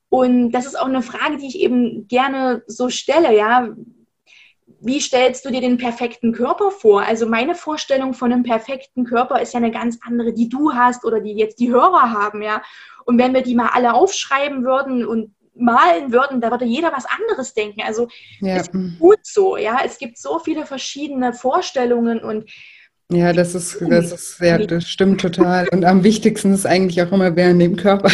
[0.09, 3.69] Und das ist auch eine Frage, die ich eben gerne so stelle, ja
[4.79, 7.01] wie stellst du dir den perfekten Körper vor?
[7.01, 11.05] Also meine Vorstellung von einem perfekten Körper ist ja eine ganz andere, die du hast
[11.05, 12.61] oder die jetzt die Hörer haben, ja.
[13.05, 17.05] Und wenn wir die mal alle aufschreiben würden und malen würden, da würde jeder was
[17.05, 17.81] anderes denken.
[17.81, 18.07] Also
[18.39, 18.57] ja.
[18.57, 19.79] ist gut so, ja.
[19.83, 22.49] Es gibt so viele verschiedene Vorstellungen und
[23.11, 25.67] ja, das ist, das ist, ja, das stimmt total.
[25.69, 28.09] Und am wichtigsten ist eigentlich auch immer, wer in dem Körper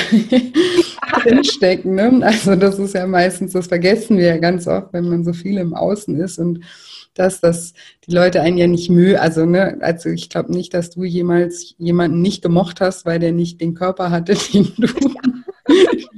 [1.24, 1.96] drinstecken.
[1.96, 2.20] Ne?
[2.22, 5.58] Also das ist ja meistens, das vergessen wir ja ganz oft, wenn man so viel
[5.58, 6.60] im Außen ist und
[7.16, 7.74] dass das
[8.08, 11.76] die Leute einen ja nicht mühe, also ne, also ich glaube nicht, dass du jemals
[11.78, 14.88] jemanden nicht gemocht hast, weil der nicht den Körper hatte, den du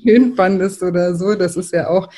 [0.04, 1.36] schön fandest oder so.
[1.36, 2.10] Das ist ja auch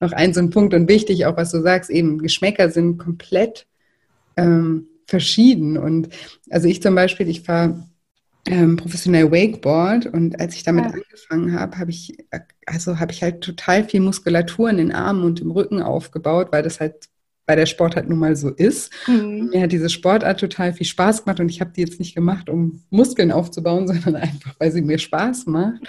[0.00, 3.66] noch ein so ein Punkt und wichtig, auch was du sagst, eben Geschmäcker sind komplett
[4.36, 5.78] ähm, verschieden.
[5.78, 6.08] Und
[6.50, 7.86] also ich zum Beispiel, ich fahre
[8.46, 10.90] ähm, professionell Wakeboard und als ich damit ja.
[10.92, 12.16] angefangen habe, habe ich,
[12.66, 16.62] also habe ich halt total viel Muskulatur in den Armen und im Rücken aufgebaut, weil
[16.62, 17.08] das halt
[17.44, 18.92] bei der Sport halt nun mal so ist.
[19.06, 19.50] Mhm.
[19.52, 22.48] Mir hat diese Sportart total viel Spaß gemacht und ich habe die jetzt nicht gemacht,
[22.48, 25.80] um Muskeln aufzubauen, sondern einfach, weil sie mir Spaß macht.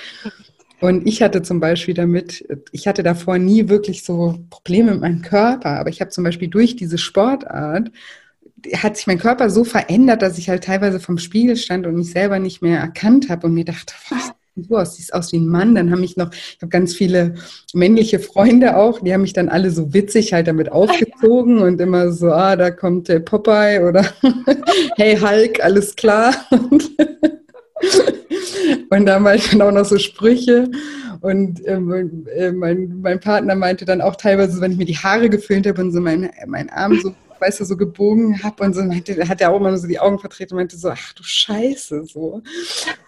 [0.80, 5.22] Und ich hatte zum Beispiel damit, ich hatte davor nie wirklich so Probleme mit meinem
[5.24, 7.92] Körper, aber ich habe zum Beispiel durch diese Sportart
[8.76, 12.12] hat sich mein Körper so verändert, dass ich halt teilweise vom Spiegel stand und mich
[12.12, 15.48] selber nicht mehr erkannt habe und mir dachte, was du aus, siehst aus wie ein
[15.48, 15.76] Mann.
[15.76, 17.36] Dann haben mich noch, ich habe ganz viele
[17.74, 22.12] männliche Freunde auch, die haben mich dann alle so witzig halt damit aufgezogen und immer
[22.12, 24.06] so, ah, da kommt der Popeye oder
[24.96, 26.34] hey Hulk, alles klar.
[28.90, 30.68] Und, da war dann auch noch so Sprüche.
[31.22, 35.68] Und äh, mein, mein Partner meinte dann auch teilweise, wenn ich mir die Haare geföhnt
[35.68, 39.28] habe und so meinen mein Arm so weißt du, so gebogen habe und so, meinte,
[39.28, 42.42] hat er auch immer so die Augen vertreten und meinte so, ach du Scheiße, so.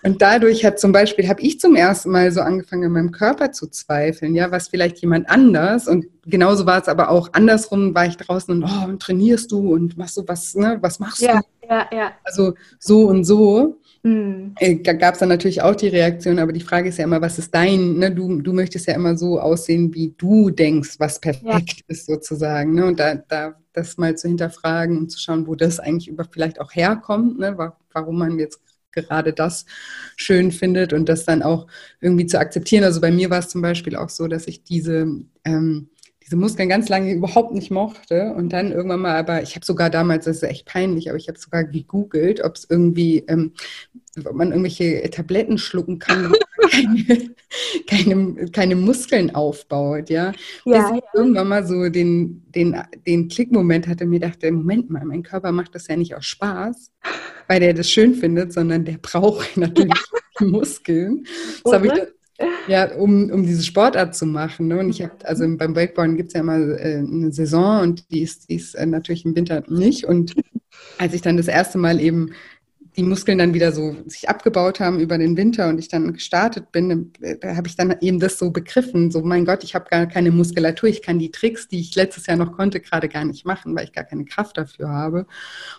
[0.03, 3.51] Und dadurch hat zum Beispiel, habe ich zum ersten Mal so angefangen, an meinem Körper
[3.51, 8.05] zu zweifeln, ja, was vielleicht jemand anders und genauso war es aber auch andersrum, war
[8.05, 11.67] ich draußen und, oh, trainierst du und machst du was, ne, was machst ja, du?
[11.67, 12.11] Ja, ja.
[12.23, 13.79] Also so und so.
[14.03, 14.53] Mhm.
[14.59, 17.37] Äh, gab es dann natürlich auch die Reaktion, aber die Frage ist ja immer, was
[17.37, 18.11] ist dein, ne?
[18.11, 21.83] du, du möchtest ja immer so aussehen, wie du denkst, was perfekt ja.
[21.87, 22.75] ist sozusagen.
[22.75, 22.85] Ne?
[22.85, 26.59] Und da, da das mal zu hinterfragen und zu schauen, wo das eigentlich über vielleicht
[26.61, 27.57] auch herkommt, ne?
[27.91, 29.65] warum man jetzt gerade das
[30.15, 31.67] schön findet und das dann auch
[32.01, 32.83] irgendwie zu akzeptieren.
[32.83, 35.07] Also bei mir war es zum Beispiel auch so, dass ich diese
[35.45, 35.89] ähm,
[36.29, 39.89] diese Muskeln ganz lange überhaupt nicht mochte und dann irgendwann mal, aber ich habe sogar
[39.89, 43.53] damals, das ist echt peinlich, aber ich habe sogar gegoogelt, ob es irgendwie, ähm,
[44.23, 46.33] ob man irgendwelche Tabletten schlucken kann,
[46.69, 47.31] keine,
[47.87, 50.33] keine, keine, Muskeln aufbaut, ja.
[50.65, 50.99] ja ja.
[51.15, 55.73] irgendwann mal so den, den, den Klickmoment hatte, mir dachte, Moment mal, mein Körper macht
[55.73, 56.91] das ja nicht aus Spaß,
[57.47, 59.99] weil der das schön findet, sondern der braucht natürlich
[60.39, 60.45] ja.
[60.45, 61.25] Muskeln.
[61.63, 61.93] Das habe ich
[62.67, 64.67] ja, um, um diese Sportart zu machen.
[64.67, 64.79] Ne?
[64.79, 68.21] Und ich habe, also beim Wakeboarden gibt es ja immer äh, eine Saison und die
[68.21, 70.05] ist, die ist äh, natürlich im Winter nicht.
[70.05, 70.35] Und
[70.97, 72.31] als ich dann das erste Mal eben
[72.99, 76.73] die Muskeln dann wieder so sich abgebaut haben über den Winter und ich dann gestartet
[76.73, 80.05] bin, da habe ich dann eben das so begriffen, so mein Gott, ich habe gar
[80.05, 83.45] keine Muskulatur, ich kann die Tricks, die ich letztes Jahr noch konnte, gerade gar nicht
[83.45, 85.27] machen, weil ich gar keine Kraft dafür habe.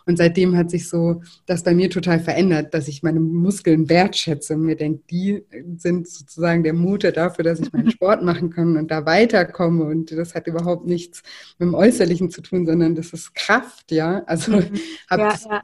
[0.07, 4.55] Und seitdem hat sich so das bei mir total verändert, dass ich meine Muskeln wertschätze
[4.55, 5.45] und mir denke, die
[5.77, 10.11] sind sozusagen der Motor dafür, dass ich meinen Sport machen kann und da weiterkomme und
[10.11, 11.23] das hat überhaupt nichts
[11.59, 14.23] mit dem Äußerlichen zu tun, sondern das ist Kraft, ja.
[14.25, 14.71] Also mhm.
[15.11, 15.63] habe ja, ja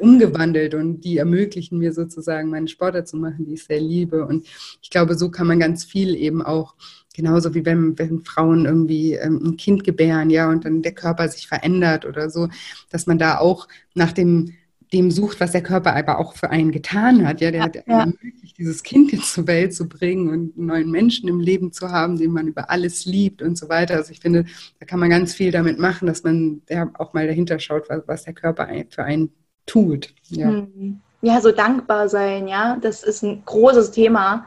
[0.00, 4.26] umgewandelt und die ermöglichen mir sozusagen meine Sportler zu machen, die ich sehr liebe.
[4.26, 4.46] Und
[4.82, 6.74] ich glaube, so kann man ganz viel eben auch,
[7.14, 11.28] genauso wie wenn, wenn Frauen irgendwie ähm, ein Kind gebären, ja, und dann der Körper
[11.28, 12.48] sich verändert oder so,
[12.90, 14.52] dass man da auch nach dem
[14.92, 17.40] dem sucht, was der Körper aber auch für einen getan hat.
[17.40, 18.00] Ja, der ja, hat ja.
[18.00, 21.90] ermöglicht, dieses Kind jetzt zur Welt zu bringen und einen neuen Menschen im Leben zu
[21.90, 23.96] haben, den man über alles liebt und so weiter.
[23.96, 24.46] Also ich finde,
[24.80, 28.02] da kann man ganz viel damit machen, dass man ja auch mal dahinter schaut, was,
[28.06, 29.30] was der Körper für einen
[29.68, 30.12] tut.
[30.28, 30.48] Ja.
[30.48, 31.00] Hm.
[31.22, 34.46] ja, so dankbar sein, ja, das ist ein großes Thema,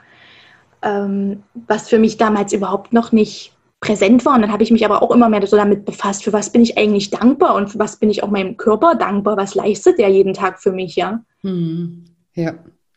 [0.82, 4.36] ähm, was für mich damals überhaupt noch nicht präsent war.
[4.36, 6.62] Und dann habe ich mich aber auch immer mehr so damit befasst, für was bin
[6.62, 10.10] ich eigentlich dankbar und für was bin ich auch meinem Körper dankbar, was leistet der
[10.10, 11.24] jeden Tag für mich, ja.
[11.42, 12.06] Hm.
[12.34, 12.54] Ja,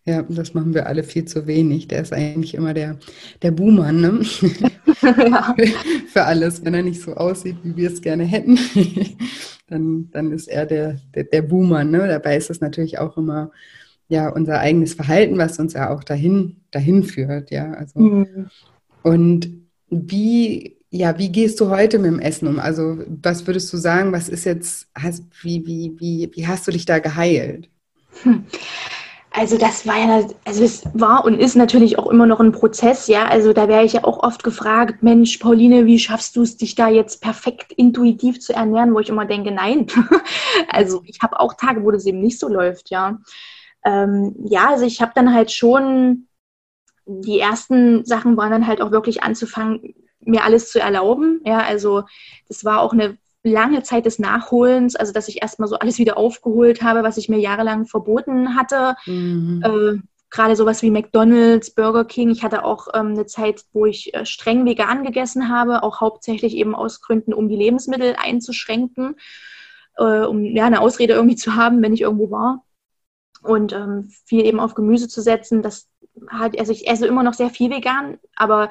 [0.07, 1.89] ja, das machen wir alle viel zu wenig.
[1.89, 2.99] Der ist eigentlich immer der,
[3.41, 4.21] der Boomer, ne?
[5.03, 5.57] ja.
[6.13, 6.63] Für alles.
[6.63, 8.59] Wenn er nicht so aussieht, wie wir es gerne hätten,
[9.67, 12.07] dann, dann ist er der, der, der Boomer, ne?
[12.07, 13.51] Dabei ist es natürlich auch immer
[14.09, 17.73] ja unser eigenes Verhalten, was uns ja auch dahin, dahin führt, ja.
[17.73, 18.51] Also, mhm.
[19.03, 19.51] Und
[19.91, 22.59] wie, ja, wie gehst du heute mit dem Essen um?
[22.59, 26.71] Also, was würdest du sagen, was ist jetzt, hast, wie, wie, wie, wie hast du
[26.71, 27.69] dich da geheilt?
[28.23, 28.45] Hm.
[29.37, 33.09] Also das war ja, also es war und ist natürlich auch immer noch ein Prozess,
[33.09, 33.27] ja.
[33.27, 36.77] Also da wäre ich ja auch oft gefragt, Mensch, Pauline, wie schaffst du es, dich
[36.77, 39.89] da jetzt perfekt intuitiv zu ernähren, wo ich immer denke, nein.
[40.69, 43.19] also ich habe auch Tage, wo das eben nicht so läuft, ja.
[43.85, 46.29] Ähm, ja, also ich habe dann halt schon,
[47.05, 51.41] die ersten Sachen waren dann halt auch wirklich anzufangen, mir alles zu erlauben.
[51.45, 52.05] Ja, also
[52.47, 56.17] das war auch eine lange Zeit des Nachholens, also dass ich erstmal so alles wieder
[56.17, 58.97] aufgeholt habe, was ich mir jahrelang verboten hatte.
[59.07, 59.63] Mhm.
[59.65, 62.31] Äh, Gerade sowas wie McDonald's, Burger King.
[62.31, 66.57] Ich hatte auch ähm, eine Zeit, wo ich äh, streng vegan gegessen habe, auch hauptsächlich
[66.57, 69.15] eben aus Gründen, um die Lebensmittel einzuschränken,
[69.97, 72.65] äh, um ja eine Ausrede irgendwie zu haben, wenn ich irgendwo war.
[73.43, 75.63] Und ähm, viel eben auf Gemüse zu setzen.
[75.63, 75.89] Das
[76.29, 78.71] hat, also ich esse immer noch sehr viel vegan, aber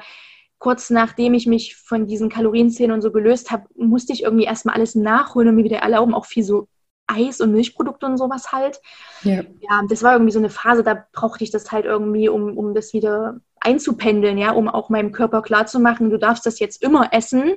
[0.64, 4.74] kurz nachdem ich mich von diesen Kalorienzählen und so gelöst habe, musste ich irgendwie erstmal
[4.74, 6.68] alles nachholen und mir wieder erlauben, auch viel so
[7.06, 8.80] Eis und Milchprodukte und sowas halt.
[9.24, 9.42] Ja.
[9.60, 12.72] ja, das war irgendwie so eine Phase, da brauchte ich das halt irgendwie, um, um
[12.72, 17.56] das wieder einzupendeln, ja, um auch meinem Körper klarzumachen, du darfst das jetzt immer essen.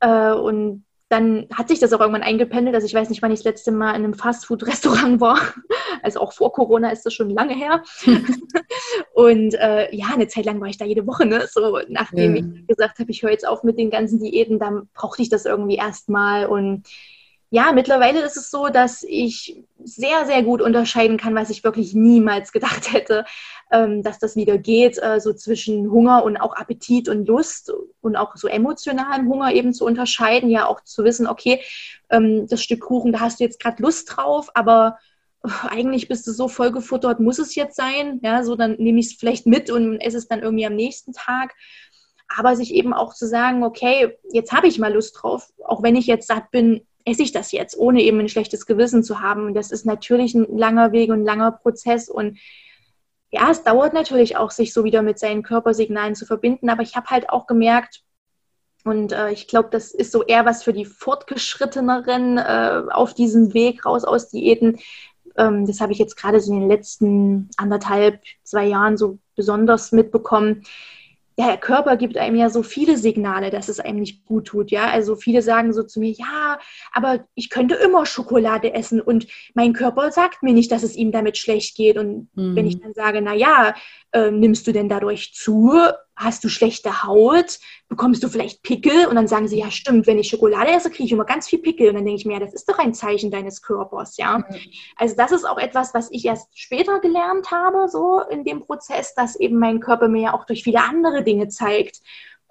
[0.00, 2.74] Äh, und dann hat sich das auch irgendwann eingependelt.
[2.74, 5.38] Also ich weiß nicht, wann ich das letzte Mal in einem Fastfood-Restaurant war.
[6.04, 7.84] Also auch vor Corona ist das schon lange her.
[9.14, 11.26] und äh, ja, eine Zeit lang war ich da jede Woche.
[11.26, 11.46] Ne?
[11.48, 12.42] So nachdem ja.
[12.42, 15.44] ich gesagt habe, ich höre jetzt auf mit den ganzen Diäten, dann brauchte ich das
[15.44, 16.46] irgendwie erstmal.
[16.46, 16.88] Und
[17.52, 21.92] ja, mittlerweile ist es so, dass ich sehr, sehr gut unterscheiden kann, was ich wirklich
[21.92, 23.26] niemals gedacht hätte,
[23.70, 28.16] ähm, dass das wieder geht, äh, so zwischen Hunger und auch Appetit und Lust und
[28.16, 31.60] auch so emotionalen Hunger eben zu unterscheiden, ja auch zu wissen, okay,
[32.08, 34.96] ähm, das Stück Kuchen, da hast du jetzt gerade Lust drauf, aber
[35.68, 39.12] eigentlich bist du so vollgefuttert, muss es jetzt sein, ja, so dann nehme ich es
[39.12, 41.54] vielleicht mit und esse es dann irgendwie am nächsten Tag.
[42.34, 45.96] Aber sich eben auch zu sagen, okay, jetzt habe ich mal Lust drauf, auch wenn
[45.96, 49.54] ich jetzt satt bin, esse ich das jetzt, ohne eben ein schlechtes Gewissen zu haben.
[49.54, 52.08] das ist natürlich ein langer Weg und ein langer Prozess.
[52.08, 52.38] Und
[53.30, 56.68] ja, es dauert natürlich auch, sich so wieder mit seinen Körpersignalen zu verbinden.
[56.68, 58.02] Aber ich habe halt auch gemerkt,
[58.84, 63.54] und äh, ich glaube, das ist so eher was für die Fortgeschritteneren äh, auf diesem
[63.54, 64.78] Weg raus aus Diäten.
[65.36, 69.92] Ähm, das habe ich jetzt gerade so in den letzten anderthalb, zwei Jahren so besonders
[69.92, 70.64] mitbekommen
[71.38, 74.70] ja, der Körper gibt einem ja so viele Signale, dass es einem nicht gut tut.
[74.70, 76.58] Ja, also viele sagen so zu mir, ja,
[76.92, 81.10] aber ich könnte immer Schokolade essen und mein Körper sagt mir nicht, dass es ihm
[81.10, 81.96] damit schlecht geht.
[81.96, 82.56] Und mhm.
[82.56, 83.74] wenn ich dann sage, na ja,
[84.12, 85.72] äh, nimmst du denn dadurch zu?
[86.22, 87.58] Hast du schlechte Haut?
[87.88, 89.06] Bekommst du vielleicht Pickel?
[89.06, 91.58] Und dann sagen sie, ja, stimmt, wenn ich Schokolade esse, kriege ich immer ganz viel
[91.58, 91.88] Pickel.
[91.88, 94.38] Und dann denke ich mir, ja, das ist doch ein Zeichen deines Körpers, ja.
[94.38, 94.44] Mhm.
[94.96, 99.14] Also das ist auch etwas, was ich erst später gelernt habe, so in dem Prozess,
[99.14, 102.00] dass eben mein Körper mir ja auch durch viele andere Dinge zeigt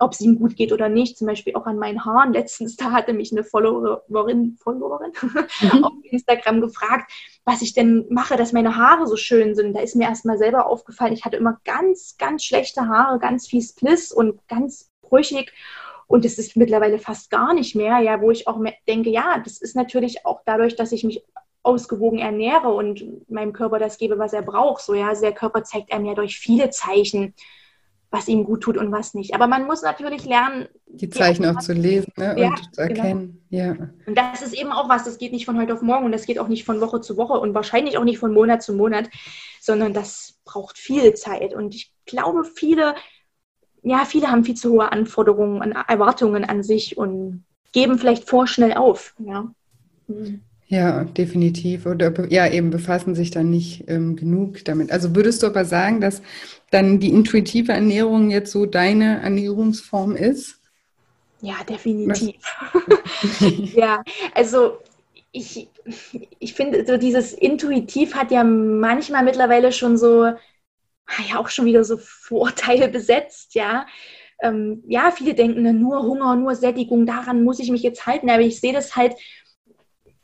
[0.02, 1.18] ob es ihm gut geht oder nicht.
[1.18, 2.34] Zum Beispiel auch an meinen Haaren.
[2.34, 5.12] Letztens da hatte mich eine Followerin, Followerin
[5.62, 5.84] mhm.
[5.84, 7.12] auf Instagram gefragt,
[7.46, 9.76] was ich denn mache, dass meine Haare so schön sind.
[9.76, 13.62] Da ist mir erstmal selber aufgefallen, ich hatte immer ganz, ganz schlechte Haare, ganz viel
[13.62, 15.54] Spliss und ganz brüchig.
[16.08, 19.62] Und das ist mittlerweile fast gar nicht mehr, ja, wo ich auch denke, ja, das
[19.62, 21.24] ist natürlich auch dadurch, dass ich mich
[21.64, 24.82] ausgewogen ernähre und meinem Körper das gebe, was er braucht.
[24.82, 27.36] So ja, also der Körper zeigt einem ja durch viele Zeichen,
[28.12, 29.34] was ihm gut tut und was nicht.
[29.34, 32.36] Aber man muss natürlich lernen, die Zeichen auch zu lesen ne?
[32.38, 32.90] ja, und zu genau.
[32.90, 33.46] erkennen.
[33.50, 33.64] Genau.
[33.64, 33.76] Ja.
[34.06, 36.26] Und das ist eben auch was, das geht nicht von heute auf morgen und das
[36.26, 39.10] geht auch nicht von Woche zu Woche und wahrscheinlich auch nicht von Monat zu Monat,
[39.62, 41.54] sondern das braucht viel Zeit.
[41.54, 42.96] Und ich glaube, viele,
[43.82, 48.74] ja, viele haben viel zu hohe Anforderungen und Erwartungen an sich und geben vielleicht vorschnell
[48.74, 49.16] auf.
[49.20, 49.54] Ja.
[50.08, 50.42] Mhm.
[50.72, 51.86] Ja, definitiv.
[51.86, 54.90] Oder ja, eben befassen sich dann nicht ähm, genug damit.
[54.90, 56.22] Also würdest du aber sagen, dass
[56.70, 60.62] dann die intuitive Ernährung jetzt so deine Ernährungsform ist?
[61.42, 62.36] Ja, definitiv.
[63.76, 64.02] ja,
[64.34, 64.78] also
[65.34, 65.68] ich,
[66.40, 71.84] ich finde, so dieses Intuitiv hat ja manchmal mittlerweile schon so, ja, auch schon wieder
[71.84, 73.86] so Vorteile besetzt, ja.
[74.42, 78.42] Ähm, ja, viele denken nur Hunger, nur Sättigung, daran muss ich mich jetzt halten, aber
[78.42, 79.16] ich sehe das halt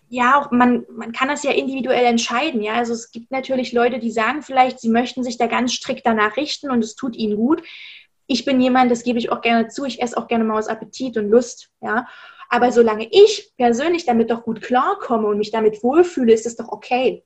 [0.10, 2.62] ja, auch man, man kann das ja individuell entscheiden.
[2.62, 6.06] Ja, also es gibt natürlich Leute, die sagen vielleicht, sie möchten sich da ganz strikt
[6.06, 7.62] danach richten und es tut ihnen gut.
[8.28, 10.68] Ich bin jemand, das gebe ich auch gerne zu, ich esse auch gerne mal aus
[10.68, 11.70] Appetit und Lust.
[11.82, 12.08] Ja,
[12.50, 16.70] aber solange ich persönlich damit doch gut klarkomme und mich damit wohlfühle, ist es doch
[16.70, 17.24] okay.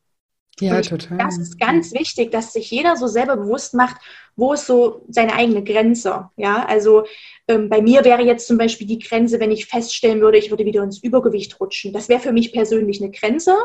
[0.60, 1.18] Ja, ich, total.
[1.18, 3.98] Das ist ganz wichtig, dass sich jeder so selber bewusst macht,
[4.36, 6.30] wo ist so seine eigene Grenze.
[6.38, 7.06] Ja, also
[7.48, 10.66] ähm, bei mir wäre jetzt zum Beispiel die Grenze, wenn ich feststellen würde, ich würde
[10.66, 11.94] wieder ins Übergewicht rutschen.
[11.94, 13.56] Das wäre für mich persönlich eine Grenze.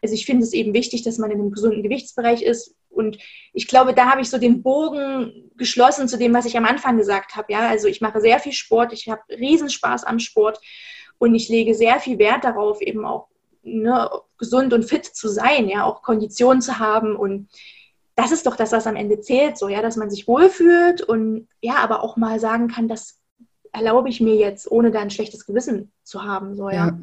[0.00, 2.74] Also ich finde es eben wichtig, dass man in einem gesunden Gewichtsbereich ist.
[2.88, 3.18] Und
[3.52, 6.96] ich glaube, da habe ich so den Bogen geschlossen zu dem, was ich am Anfang
[6.98, 7.52] gesagt habe.
[7.52, 10.60] Ja, also ich mache sehr viel Sport, ich habe Riesenspaß am Sport
[11.18, 13.28] und ich lege sehr viel Wert darauf, eben auch
[13.62, 17.48] ne, gesund und fit zu sein, ja, auch Konditionen zu haben und
[18.14, 21.48] das ist doch das, was am Ende zählt, so, ja, dass man sich wohlfühlt und
[21.60, 23.18] ja, aber auch mal sagen kann, das
[23.72, 26.88] erlaube ich mir jetzt, ohne da ein schlechtes Gewissen zu haben, so, ja.
[26.88, 26.98] Ja,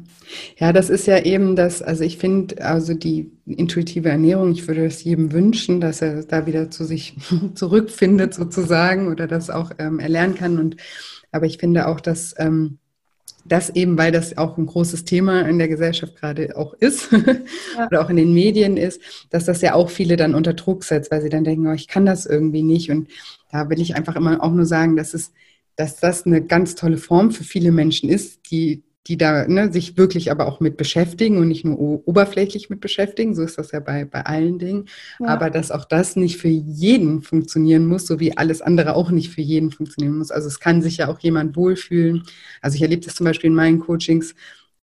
[0.56, 4.84] ja das ist ja eben das, also ich finde, also die intuitive Ernährung, ich würde
[4.84, 7.16] es jedem wünschen, dass er da wieder zu sich
[7.54, 10.76] zurückfindet sozusagen oder das auch ähm, erlernen kann und
[11.32, 12.78] aber ich finde auch, dass ähm,
[13.44, 17.10] das eben, weil das auch ein großes Thema in der Gesellschaft gerade auch ist
[17.76, 17.86] ja.
[17.86, 19.00] oder auch in den Medien ist,
[19.30, 21.88] dass das ja auch viele dann unter Druck setzt, weil sie dann denken, oh, ich
[21.88, 22.90] kann das irgendwie nicht.
[22.90, 23.08] Und
[23.50, 25.32] da will ich einfach immer auch nur sagen, dass es,
[25.76, 29.96] dass das eine ganz tolle Form für viele Menschen ist, die die da ne, sich
[29.96, 33.80] wirklich aber auch mit beschäftigen und nicht nur oberflächlich mit beschäftigen, so ist das ja
[33.80, 34.86] bei, bei allen Dingen,
[35.18, 35.26] ja.
[35.26, 39.30] aber dass auch das nicht für jeden funktionieren muss, so wie alles andere auch nicht
[39.30, 40.30] für jeden funktionieren muss.
[40.30, 42.24] Also es kann sich ja auch jemand wohlfühlen.
[42.60, 44.34] Also ich erlebe das zum Beispiel in meinen Coachings,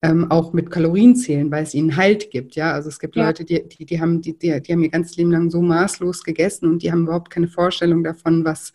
[0.03, 2.55] ähm, auch mit Kalorienzählen, weil es ihnen Halt gibt.
[2.55, 3.27] Ja, also es gibt ja.
[3.27, 6.23] Leute, die, die, die, haben, die, die, die haben ihr ganzes Leben lang so maßlos
[6.23, 8.73] gegessen und die haben überhaupt keine Vorstellung davon, was,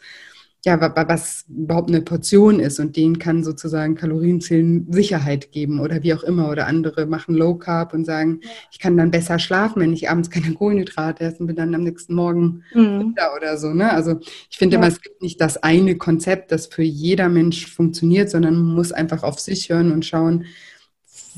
[0.63, 6.13] ja, was überhaupt eine Portion ist und denen kann sozusagen Kalorienzählen Sicherheit geben oder wie
[6.13, 6.51] auch immer.
[6.51, 8.41] Oder andere machen Low Carb und sagen,
[8.71, 11.81] ich kann dann besser schlafen, wenn ich abends keine Kohlenhydrate esse und bin dann am
[11.81, 13.15] nächsten Morgen mhm.
[13.35, 13.73] oder so.
[13.73, 13.91] Ne?
[13.91, 14.19] Also
[14.51, 14.79] ich finde ja.
[14.79, 18.91] immer, es gibt nicht das eine Konzept, das für jeder Mensch funktioniert, sondern man muss
[18.91, 20.45] einfach auf sich hören und schauen,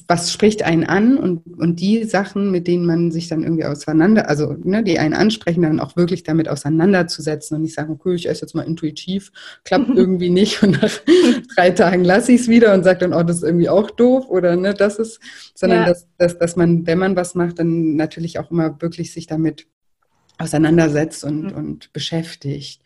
[0.08, 4.30] was spricht einen an und, und die Sachen, mit denen man sich dann irgendwie auseinander,
[4.30, 8.28] also ne, die einen ansprechen, dann auch wirklich damit auseinanderzusetzen und nicht sagen, okay, ich
[8.28, 9.32] esse jetzt mal intuitiv,
[9.64, 10.92] klappt irgendwie nicht und nach
[11.56, 14.26] drei Tagen lasse ich es wieder und sage dann, oh, das ist irgendwie auch doof
[14.30, 15.20] oder ne, das ist,
[15.56, 15.86] sondern ja.
[15.88, 19.68] dass, dass, dass man, wenn man was macht, dann natürlich auch immer wirklich sich damit
[20.38, 21.54] auseinandersetzt und, mhm.
[21.54, 22.82] und beschäftigt.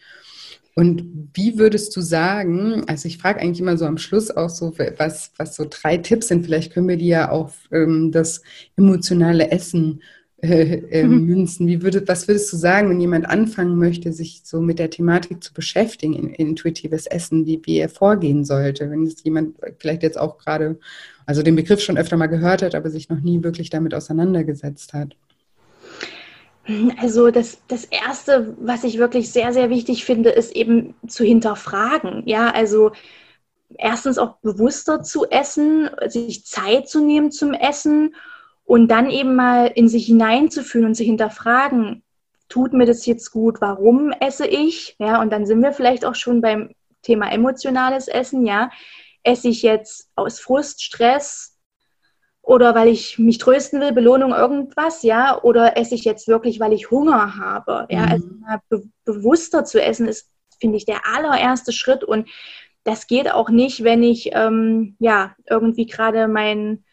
[0.77, 4.77] Und wie würdest du sagen, also ich frage eigentlich immer so am Schluss auch so,
[4.97, 8.43] was, was so drei Tipps sind, vielleicht können wir die ja auf ähm, das
[8.75, 10.03] emotionale Essen
[10.39, 11.25] äh, äh, mhm.
[11.25, 11.65] münzen.
[11.65, 15.43] Wie würde, was würdest du sagen, wenn jemand anfangen möchte, sich so mit der Thematik
[15.43, 20.03] zu beschäftigen, in, in intuitives Essen, wie, wie er vorgehen sollte, wenn es jemand vielleicht
[20.03, 20.77] jetzt auch gerade,
[21.25, 24.93] also den Begriff schon öfter mal gehört hat, aber sich noch nie wirklich damit auseinandergesetzt
[24.93, 25.15] hat?
[26.97, 32.23] Also das, das Erste, was ich wirklich sehr, sehr wichtig finde, ist eben zu hinterfragen.
[32.25, 32.91] Ja, also
[33.77, 38.15] erstens auch bewusster zu essen, sich Zeit zu nehmen zum Essen
[38.65, 42.03] und dann eben mal in sich hineinzufühlen und zu hinterfragen,
[42.49, 44.95] tut mir das jetzt gut, warum esse ich?
[44.99, 48.69] Ja, und dann sind wir vielleicht auch schon beim Thema emotionales Essen, ja.
[49.23, 51.56] Esse ich jetzt aus Frust, Stress,
[52.47, 56.71] oder weil ich mich trösten will, Belohnung, irgendwas, ja, oder esse ich jetzt wirklich, weil
[56.71, 58.45] ich Hunger habe, ja, mhm.
[58.47, 62.29] also be bewusster zu essen ist, finde ich, der allererste Schritt und
[62.85, 66.85] das geht auch nicht, wenn ich, ähm, ja, irgendwie gerade meinen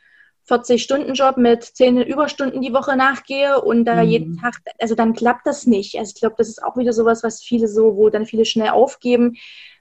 [0.49, 4.11] 40-Stunden-Job mit 10 Überstunden die Woche nachgehe und da mhm.
[4.11, 5.97] jeden Tag, also dann klappt das nicht.
[5.97, 8.71] Also ich glaube, das ist auch wieder sowas, was viele so, wo dann viele schnell
[8.71, 9.37] aufgeben.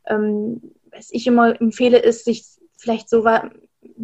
[0.05, 0.61] Ähm,
[0.91, 2.45] was ich immer empfehle, ist, sich
[2.77, 3.23] vielleicht so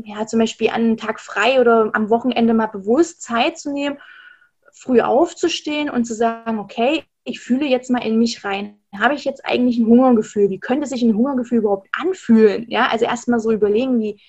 [0.03, 3.97] ja, zum Beispiel an einem Tag frei oder am Wochenende mal bewusst Zeit zu nehmen
[4.79, 8.79] früh aufzustehen und zu sagen, okay, ich fühle jetzt mal in mich rein.
[8.97, 10.49] Habe ich jetzt eigentlich ein Hungergefühl?
[10.49, 12.65] Wie könnte sich ein Hungergefühl überhaupt anfühlen?
[12.69, 14.19] Ja, also erstmal so überlegen, wie,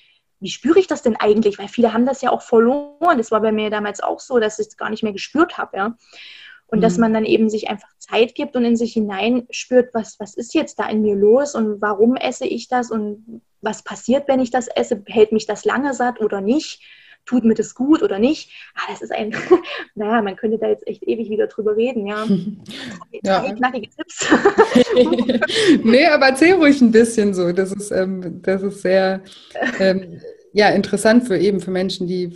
[0.40, 1.58] wie spüre ich das denn eigentlich?
[1.58, 3.18] Weil viele haben das ja auch verloren.
[3.18, 5.76] Das war bei mir damals auch so, dass ich es gar nicht mehr gespürt habe,
[5.76, 5.96] ja.
[6.66, 6.82] Und mhm.
[6.82, 10.34] dass man dann eben sich einfach Zeit gibt und in sich hinein spürt, was, was
[10.34, 14.40] ist jetzt da in mir los und warum esse ich das und was passiert, wenn
[14.40, 15.02] ich das esse?
[15.06, 16.82] Hält mich das lange satt oder nicht?
[17.26, 18.50] tut mir das gut oder nicht?
[18.74, 19.34] Ah, das ist ein,
[19.94, 22.26] naja, man könnte da jetzt echt ewig wieder drüber reden, ja.
[23.22, 23.54] ja.
[23.54, 24.26] knackige Tipps.
[25.84, 27.52] nee, aber erzähl ruhig ein bisschen so.
[27.52, 29.22] Das ist, ähm, das ist sehr
[29.78, 30.20] ähm,
[30.52, 32.30] ja, interessant für eben für Menschen, die,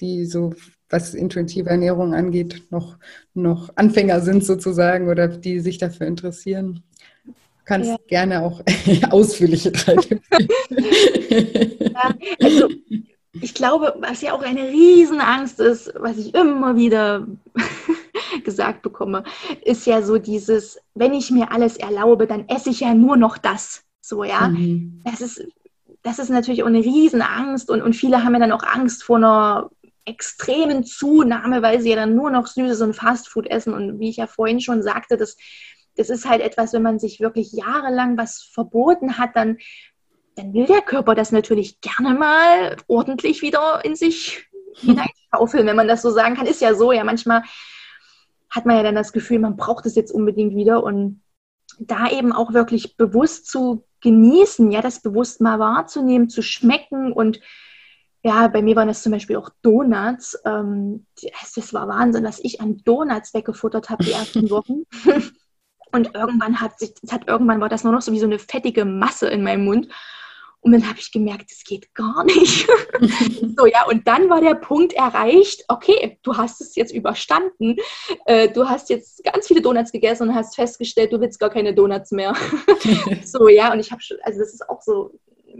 [0.00, 0.52] die so
[0.90, 2.98] was intuitive Ernährung angeht, noch,
[3.32, 6.82] noch Anfänger sind sozusagen oder die sich dafür interessieren.
[7.62, 7.96] Du kannst ja.
[8.08, 8.60] gerne auch
[9.10, 10.26] ausführliche drei Tipps
[10.80, 12.68] ja, also
[13.40, 17.26] ich glaube, was ja auch eine Riesenangst ist, was ich immer wieder
[18.44, 19.22] gesagt bekomme,
[19.64, 23.38] ist ja so dieses, wenn ich mir alles erlaube, dann esse ich ja nur noch
[23.38, 23.84] das.
[24.00, 24.48] So, ja.
[24.48, 25.00] Mhm.
[25.04, 25.46] Das ist,
[26.02, 29.16] das ist natürlich auch eine Riesenangst und, und viele haben ja dann auch Angst vor
[29.16, 29.70] einer
[30.04, 33.72] extremen Zunahme, weil sie ja dann nur noch Süßes und Fastfood essen.
[33.72, 35.36] Und wie ich ja vorhin schon sagte, das,
[35.96, 39.58] das ist halt etwas, wenn man sich wirklich jahrelang was verboten hat, dann
[40.34, 45.88] dann will der Körper das natürlich gerne mal ordentlich wieder in sich hineinschaufeln, wenn man
[45.88, 46.46] das so sagen kann.
[46.46, 47.42] Ist ja so, ja, manchmal
[48.50, 51.22] hat man ja dann das Gefühl, man braucht es jetzt unbedingt wieder und
[51.78, 57.40] da eben auch wirklich bewusst zu genießen, ja, das bewusst mal wahrzunehmen, zu schmecken und
[58.24, 60.38] ja, bei mir waren das zum Beispiel auch Donuts.
[60.44, 61.06] Ähm,
[61.56, 64.84] das war Wahnsinn, dass ich an Donuts weggefuttert habe die ersten Wochen.
[65.92, 68.84] Und irgendwann hat sich, hat irgendwann war das nur noch so wie so eine fettige
[68.84, 69.88] Masse in meinem Mund.
[70.60, 72.68] Und dann habe ich gemerkt, das geht gar nicht.
[73.56, 77.76] so, ja, und dann war der Punkt erreicht, okay, du hast es jetzt überstanden.
[78.26, 81.74] Äh, du hast jetzt ganz viele Donuts gegessen und hast festgestellt, du willst gar keine
[81.74, 82.34] Donuts mehr.
[83.24, 85.18] so, ja, und ich habe schon, also das ist auch so,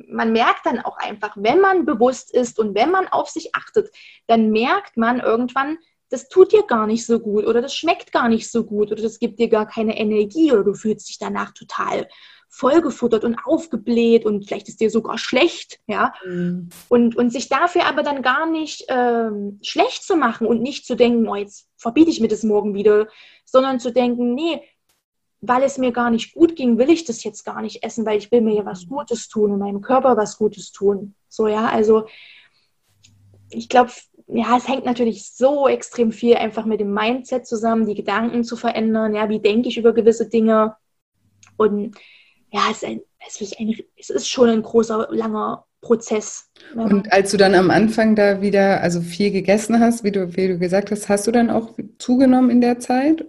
[0.08, 3.90] man merkt dann auch einfach, wenn man bewusst ist und wenn man auf sich achtet,
[4.28, 5.78] dann merkt man irgendwann,
[6.12, 9.02] das tut dir gar nicht so gut oder das schmeckt gar nicht so gut oder
[9.02, 12.06] das gibt dir gar keine Energie oder du fühlst dich danach total
[12.50, 16.12] vollgefuttert und aufgebläht und vielleicht ist dir sogar schlecht, ja.
[16.26, 16.68] Mhm.
[16.90, 20.94] Und, und sich dafür aber dann gar nicht ähm, schlecht zu machen und nicht zu
[20.94, 23.08] denken, oh, jetzt verbiete ich mir das morgen wieder,
[23.46, 24.60] sondern zu denken, nee,
[25.40, 28.18] weil es mir gar nicht gut ging, will ich das jetzt gar nicht essen, weil
[28.18, 28.90] ich will mir ja was mhm.
[28.90, 31.14] Gutes tun und meinem Körper was Gutes tun.
[31.28, 32.06] So, ja, also
[33.54, 33.90] ich glaube,
[34.28, 38.56] ja, es hängt natürlich so extrem viel einfach mit dem Mindset zusammen, die Gedanken zu
[38.56, 40.76] verändern, ja, wie denke ich über gewisse Dinge
[41.56, 41.96] und
[42.50, 46.50] ja, es ist, ein, es ist, ein, es ist schon ein großer, langer Prozess.
[46.74, 50.48] Und als du dann am Anfang da wieder, also viel gegessen hast, wie du, wie
[50.48, 53.26] du gesagt hast, hast du dann auch zugenommen in der Zeit?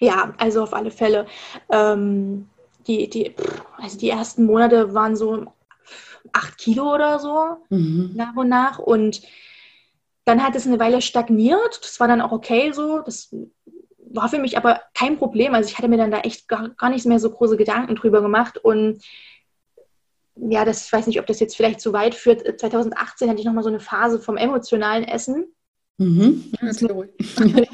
[0.00, 1.26] Ja, also auf alle Fälle.
[1.70, 2.48] Ähm,
[2.86, 3.34] die, die,
[3.76, 5.46] also die ersten Monate waren so
[6.32, 8.10] acht Kilo oder so mhm.
[8.14, 8.78] nach und nach.
[8.78, 9.22] Und
[10.24, 11.80] dann hat es eine Weile stagniert.
[11.82, 13.00] Das war dann auch okay so.
[13.00, 13.34] Das
[13.98, 15.54] war für mich aber kein Problem.
[15.54, 18.22] Also ich hatte mir dann da echt gar, gar nicht mehr so große Gedanken drüber
[18.22, 18.58] gemacht.
[18.58, 19.02] Und
[20.36, 22.58] ja, das, ich weiß nicht, ob das jetzt vielleicht zu weit führt.
[22.58, 25.46] 2018 hatte ich nochmal so eine Phase vom emotionalen Essen.
[25.98, 26.52] Mhm.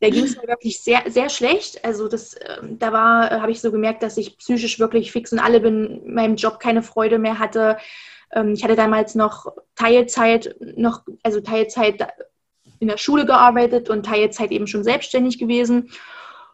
[0.00, 1.84] Da ging es mir wirklich sehr, sehr schlecht.
[1.84, 5.32] Also das, ähm, da war, äh, habe ich so gemerkt, dass ich psychisch wirklich fix
[5.32, 7.76] und alle bin, in meinem Job keine Freude mehr hatte.
[8.32, 12.06] Ähm, ich hatte damals noch Teilzeit, noch, also Teilzeit
[12.78, 15.90] in der Schule gearbeitet und Teilzeit eben schon selbstständig gewesen.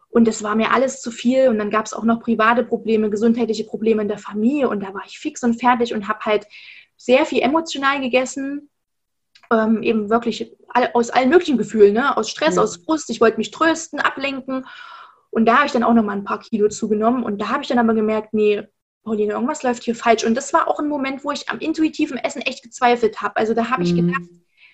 [0.09, 1.49] Und das war mir alles zu viel.
[1.49, 4.69] Und dann gab es auch noch private Probleme, gesundheitliche Probleme in der Familie.
[4.69, 6.45] Und da war ich fix und fertig und habe halt
[6.97, 8.69] sehr viel emotional gegessen.
[9.51, 10.55] Ähm, eben wirklich
[10.93, 12.15] aus allen möglichen Gefühlen, ne?
[12.15, 12.61] aus Stress, ja.
[12.61, 13.09] aus Frust.
[13.09, 14.65] Ich wollte mich trösten, ablenken.
[15.31, 17.23] Und da habe ich dann auch noch mal ein paar Kilo zugenommen.
[17.23, 18.61] Und da habe ich dann aber gemerkt, nee,
[19.03, 20.23] Pauline, irgendwas läuft hier falsch.
[20.23, 23.37] Und das war auch ein Moment, wo ich am intuitiven Essen echt gezweifelt habe.
[23.37, 23.87] Also da habe mhm.
[23.87, 24.29] ich gedacht,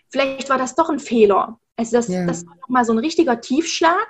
[0.09, 1.59] vielleicht war das doch ein Fehler.
[1.75, 2.25] Also das, ja.
[2.25, 4.07] das war nochmal so ein richtiger Tiefschlag.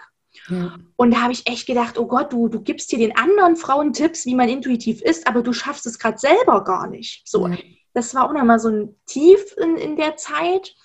[0.49, 0.78] Ja.
[0.95, 3.93] Und da habe ich echt gedacht, oh Gott, du, du gibst hier den anderen Frauen
[3.93, 7.28] Tipps, wie man intuitiv ist, aber du schaffst es gerade selber gar nicht.
[7.28, 7.57] So, ja.
[7.93, 10.76] das war auch nochmal so ein Tief in, in der Zeit.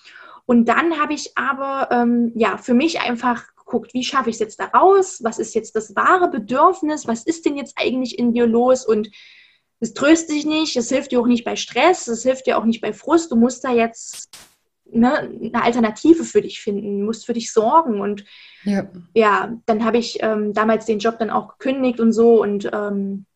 [0.47, 4.41] Und dann habe ich aber ähm, ja für mich einfach geguckt, wie schaffe ich es
[4.41, 5.21] jetzt da raus?
[5.23, 7.07] Was ist jetzt das wahre Bedürfnis?
[7.07, 8.87] Was ist denn jetzt eigentlich in dir los?
[8.87, 9.11] Und
[9.81, 12.65] es tröstet dich nicht, es hilft dir auch nicht bei Stress, es hilft dir auch
[12.65, 13.31] nicht bei Frust.
[13.31, 14.29] Du musst da jetzt
[14.91, 18.01] ne, eine Alternative für dich finden, musst für dich sorgen.
[18.01, 18.25] Und
[18.65, 22.71] ja, ja dann habe ich ähm, damals den Job dann auch gekündigt und so und
[22.73, 23.27] ähm,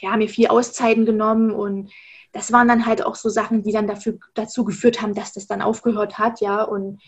[0.00, 1.90] ja, mir viel Auszeiten genommen und
[2.34, 5.46] das waren dann halt auch so Sachen, die dann dafür, dazu geführt haben, dass das
[5.46, 6.64] dann aufgehört hat, ja.
[6.64, 7.00] Und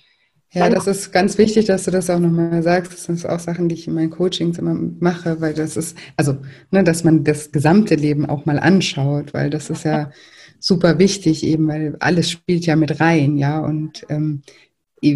[0.52, 2.92] Ja, das ist ganz wichtig, dass du das auch nochmal sagst.
[2.92, 6.38] Das sind auch Sachen, die ich in meinen Coachings immer mache, weil das ist, also,
[6.70, 10.10] ne, dass man das gesamte Leben auch mal anschaut, weil das ist ja
[10.58, 14.42] super wichtig eben, weil alles spielt ja mit rein, ja, und ähm,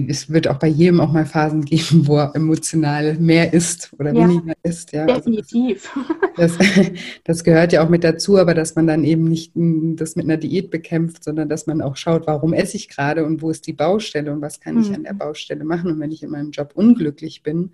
[0.09, 4.15] es wird auch bei jedem auch mal Phasen geben, wo er emotional mehr ist oder
[4.15, 4.93] ja, weniger ist.
[4.93, 5.07] Ja.
[5.07, 5.91] Definitiv.
[6.37, 6.91] Also das, das,
[7.25, 10.37] das, gehört ja auch mit dazu, aber dass man dann eben nicht das mit einer
[10.37, 13.73] Diät bekämpft, sondern dass man auch schaut, warum esse ich gerade und wo ist die
[13.73, 14.83] Baustelle und was kann mhm.
[14.83, 15.93] ich an der Baustelle machen.
[15.93, 17.73] Und wenn ich in meinem Job unglücklich bin,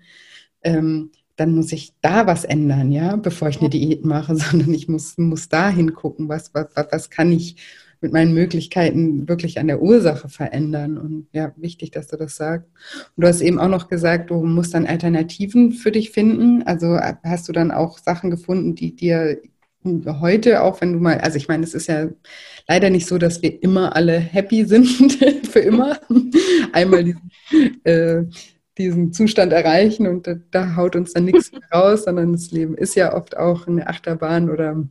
[0.63, 4.87] ähm, dann muss ich da was ändern, ja, bevor ich eine Diät mache, sondern ich
[4.87, 7.57] muss, muss da hingucken, was, was, was kann ich
[8.01, 10.97] mit meinen Möglichkeiten wirklich an der Ursache verändern.
[10.97, 12.67] Und ja, wichtig, dass du das sagst.
[13.15, 16.63] Und du hast eben auch noch gesagt, du musst dann Alternativen für dich finden.
[16.63, 19.39] Also hast du dann auch Sachen gefunden, die dir
[19.83, 22.09] heute auch, wenn du mal, also ich meine, es ist ja
[22.67, 24.87] leider nicht so, dass wir immer alle happy sind,
[25.47, 25.99] für immer.
[26.73, 27.31] Einmal diesen,
[27.83, 28.23] äh,
[28.77, 32.95] diesen Zustand erreichen und da, da haut uns dann nichts raus, sondern das Leben ist
[32.95, 34.87] ja oft auch eine Achterbahn oder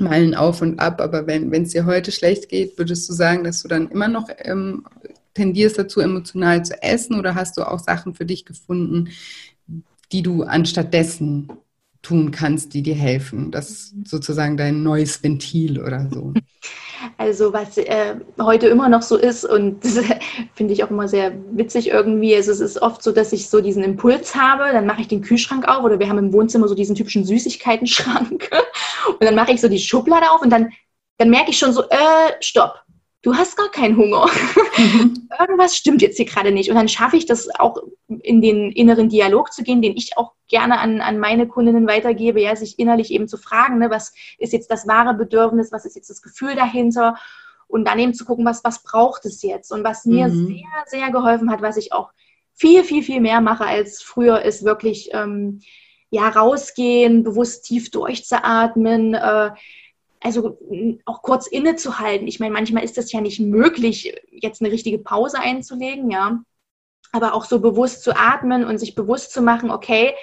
[0.00, 3.62] Meilen auf und ab, aber wenn es dir heute schlecht geht, würdest du sagen, dass
[3.62, 4.84] du dann immer noch ähm,
[5.34, 9.10] tendierst dazu, emotional zu essen oder hast du auch Sachen für dich gefunden,
[10.12, 11.48] die du anstattdessen
[12.02, 13.50] tun kannst, die dir helfen?
[13.50, 16.34] Das ist sozusagen dein neues Ventil oder so.
[17.16, 19.84] Also was äh, heute immer noch so ist und
[20.54, 22.34] finde ich auch immer sehr witzig irgendwie.
[22.34, 25.22] Also es ist oft so, dass ich so diesen Impuls habe, dann mache ich den
[25.22, 28.50] Kühlschrank auf oder wir haben im Wohnzimmer so diesen typischen Süßigkeiten-Schrank
[29.08, 30.72] und dann mache ich so die Schublade auf und dann,
[31.18, 32.80] dann merke ich schon so, äh, stopp,
[33.22, 34.26] du hast gar keinen Hunger.
[34.76, 35.28] Mhm.
[35.38, 36.70] Irgendwas stimmt jetzt hier gerade nicht.
[36.70, 37.76] Und dann schaffe ich das auch
[38.08, 42.40] in den inneren Dialog zu gehen, den ich auch gerne an, an meine Kundinnen weitergebe,
[42.40, 45.96] ja, sich innerlich eben zu fragen, ne, was ist jetzt das wahre Bedürfnis, was ist
[45.96, 47.16] jetzt das Gefühl dahinter
[47.68, 49.70] und dann eben zu gucken, was, was braucht es jetzt.
[49.70, 50.46] Und was mir mhm.
[50.48, 52.10] sehr, sehr geholfen hat, was ich auch
[52.52, 55.60] viel, viel, viel mehr mache als früher, ist wirklich ähm,
[56.10, 59.50] ja rausgehen, bewusst tief durchzuatmen, äh,
[60.20, 60.58] also
[61.06, 62.28] auch kurz innezuhalten.
[62.28, 66.42] Ich meine, manchmal ist das ja nicht möglich, jetzt eine richtige Pause einzulegen, ja.
[67.12, 70.14] Aber auch so bewusst zu atmen und sich bewusst zu machen, okay,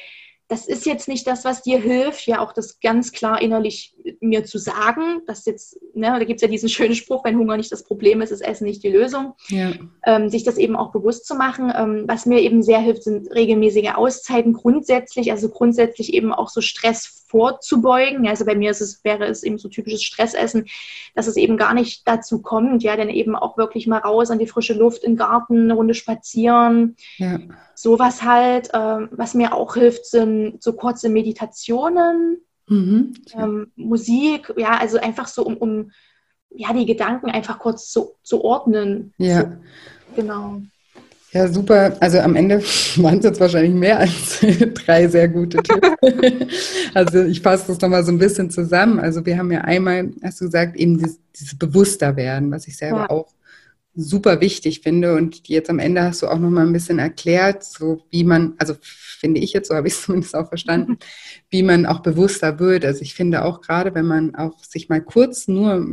[0.49, 4.45] das ist jetzt nicht das, was dir hilft, ja auch das ganz klar innerlich mir
[4.45, 7.71] zu sagen, dass jetzt, ne, da gibt es ja diesen schönen Spruch, wenn Hunger nicht
[7.71, 9.71] das Problem ist, ist Essen nicht die Lösung, ja.
[10.05, 11.73] ähm, sich das eben auch bewusst zu machen.
[11.75, 16.61] Ähm, was mir eben sehr hilft, sind regelmäßige Auszeiten grundsätzlich, also grundsätzlich eben auch so
[16.61, 18.23] Stress vorzubeugen.
[18.23, 20.67] Ja, also bei mir ist es, wäre es eben so typisches Stressessen,
[21.13, 24.39] dass es eben gar nicht dazu kommt, ja, dann eben auch wirklich mal raus an
[24.39, 26.95] die frische Luft, in den Garten, eine Runde spazieren.
[27.17, 27.39] Ja.
[27.75, 28.69] Sowas halt.
[28.73, 33.13] Ähm, was mir auch hilft, sind so kurze Meditationen, mhm.
[33.33, 35.91] ähm, Musik, ja, also einfach so, um, um
[36.49, 39.13] ja, die Gedanken einfach kurz zu, zu ordnen.
[39.17, 39.41] Ja.
[39.41, 39.47] So,
[40.15, 40.61] genau.
[41.33, 41.97] Ja, super.
[41.99, 42.61] Also am Ende
[42.97, 44.39] waren es jetzt wahrscheinlich mehr als
[44.85, 45.89] drei sehr gute Tipps.
[46.93, 48.99] also ich fasse das nochmal so ein bisschen zusammen.
[48.99, 53.01] Also wir haben ja einmal, hast du gesagt, eben dieses, dieses Bewussterwerden, was ich selber
[53.01, 53.09] ja.
[53.09, 53.27] auch
[53.93, 55.15] super wichtig finde.
[55.15, 58.75] Und jetzt am Ende hast du auch nochmal ein bisschen erklärt, so wie man, also
[59.17, 60.97] finde ich jetzt, so habe ich es zumindest auch verstanden,
[61.49, 62.85] wie man auch bewusster wird.
[62.85, 65.85] Also ich finde auch gerade, wenn man auch sich mal kurz nur,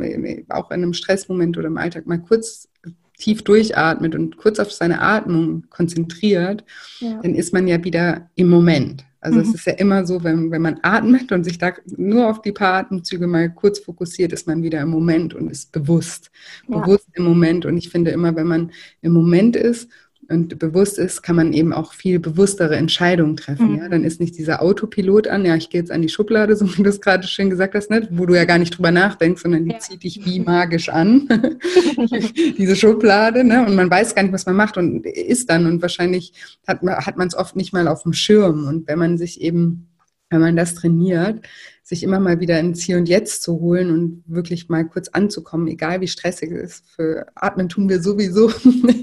[0.49, 2.69] auch in einem Stressmoment oder im Alltag mal kurz
[3.17, 6.63] tief durchatmet und kurz auf seine Atmung konzentriert,
[6.99, 7.19] ja.
[7.21, 9.05] dann ist man ja wieder im Moment.
[9.25, 9.43] Also mhm.
[9.45, 12.51] es ist ja immer so, wenn, wenn man atmet und sich da nur auf die
[12.51, 16.29] paar Atemzüge mal kurz fokussiert, ist man wieder im Moment und ist bewusst.
[16.67, 16.79] Ja.
[16.79, 17.65] Bewusst im Moment.
[17.65, 18.71] Und ich finde immer, wenn man
[19.01, 19.89] im Moment ist
[20.29, 23.73] und bewusst ist, kann man eben auch viel bewusstere Entscheidungen treffen.
[23.73, 23.77] Mhm.
[23.77, 23.89] Ja?
[23.89, 26.83] Dann ist nicht dieser Autopilot an, ja, ich gehe jetzt an die Schublade, so wie
[26.83, 28.09] du es gerade schön gesagt hast, nicht?
[28.11, 29.79] wo du ja gar nicht drüber nachdenkst, sondern die ja.
[29.79, 31.27] zieht dich wie magisch an,
[32.57, 33.65] diese Schublade, ne?
[33.65, 36.33] und man weiß gar nicht, was man macht und ist dann und wahrscheinlich
[36.67, 39.87] hat man es oft nicht mal auf dem Schirm und wenn man sich eben
[40.29, 41.45] wenn man das trainiert,
[41.83, 45.67] sich immer mal wieder ins Hier und Jetzt zu holen und wirklich mal kurz anzukommen,
[45.67, 46.89] egal wie stressig es ist.
[46.91, 48.51] Für Atmen tun wir sowieso.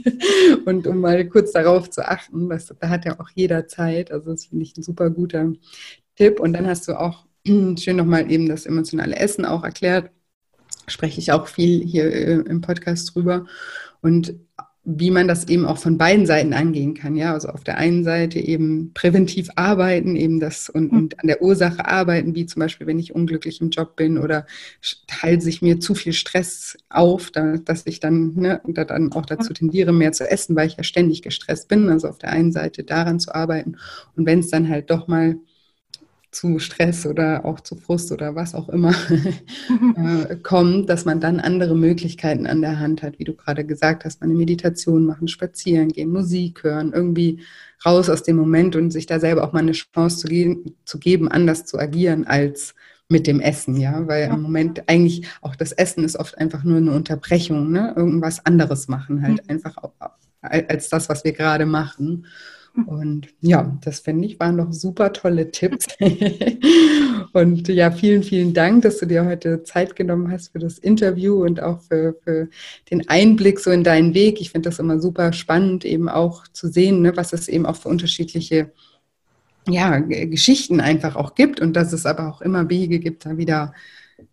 [0.66, 4.10] und um mal kurz darauf zu achten, das, da hat ja auch jeder Zeit.
[4.10, 5.52] Also das finde ich ein super guter
[6.16, 6.40] Tipp.
[6.40, 10.10] Und dann hast du auch schön nochmal eben das emotionale Essen auch erklärt.
[10.88, 13.46] Spreche ich auch viel hier äh, im Podcast drüber.
[14.00, 14.34] Und
[14.84, 17.14] wie man das eben auch von beiden Seiten angehen kann.
[17.14, 20.98] Ja, also auf der einen Seite eben präventiv arbeiten, eben das und, hm.
[20.98, 24.44] und an der Ursache arbeiten, wie zum Beispiel, wenn ich unglücklich im Job bin oder
[25.22, 29.24] halte sich mir zu viel Stress auf, da, dass ich dann, ne, da dann auch
[29.26, 31.88] dazu tendiere, mehr zu essen, weil ich ja ständig gestresst bin.
[31.88, 33.76] Also auf der einen Seite daran zu arbeiten
[34.16, 35.36] und wenn es dann halt doch mal
[36.32, 38.94] zu Stress oder auch zu Frust oder was auch immer
[39.96, 44.04] äh, kommt, dass man dann andere Möglichkeiten an der Hand hat, wie du gerade gesagt
[44.04, 47.42] hast, eine Meditation machen, spazieren gehen, Musik hören, irgendwie
[47.84, 50.98] raus aus dem Moment und sich da selber auch mal eine Chance zu, gehen, zu
[50.98, 52.74] geben, anders zu agieren als
[53.08, 56.78] mit dem Essen, ja, weil im Moment eigentlich auch das Essen ist oft einfach nur
[56.78, 57.92] eine Unterbrechung, ne?
[57.94, 59.50] irgendwas anderes machen, halt mhm.
[59.50, 59.76] einfach
[60.40, 62.26] als das, was wir gerade machen.
[62.86, 65.86] Und ja, das finde ich, waren doch super tolle Tipps.
[67.32, 71.44] und ja, vielen, vielen Dank, dass du dir heute Zeit genommen hast für das Interview
[71.44, 72.48] und auch für, für
[72.90, 74.40] den Einblick so in deinen Weg.
[74.40, 77.76] Ich finde das immer super spannend, eben auch zu sehen, ne, was es eben auch
[77.76, 78.70] für unterschiedliche
[79.68, 83.74] ja, Geschichten einfach auch gibt und dass es aber auch immer Wege gibt, da wieder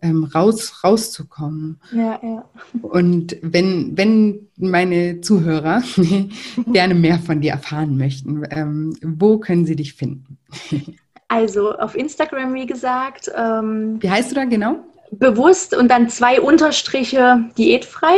[0.02, 1.80] ähm, raus, rauszukommen.
[1.92, 2.46] Ja, ja.
[2.82, 5.82] Und wenn, wenn meine Zuhörer
[6.72, 10.38] gerne mehr von dir erfahren möchten, ähm, wo können sie dich finden?
[11.28, 13.32] also auf Instagram, wie gesagt.
[13.36, 14.78] Ähm, wie heißt du da genau?
[15.12, 18.16] Bewusst und dann zwei Unterstriche diätfrei.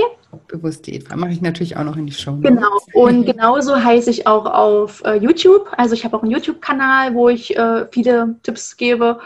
[0.48, 1.16] Bewusst diätfrei.
[1.16, 2.38] Mache ich natürlich auch noch in die Show.
[2.42, 2.80] Genau.
[2.94, 5.70] Und genauso heiße ich auch auf äh, YouTube.
[5.78, 9.20] Also ich habe auch einen YouTube-Kanal, wo ich äh, viele Tipps gebe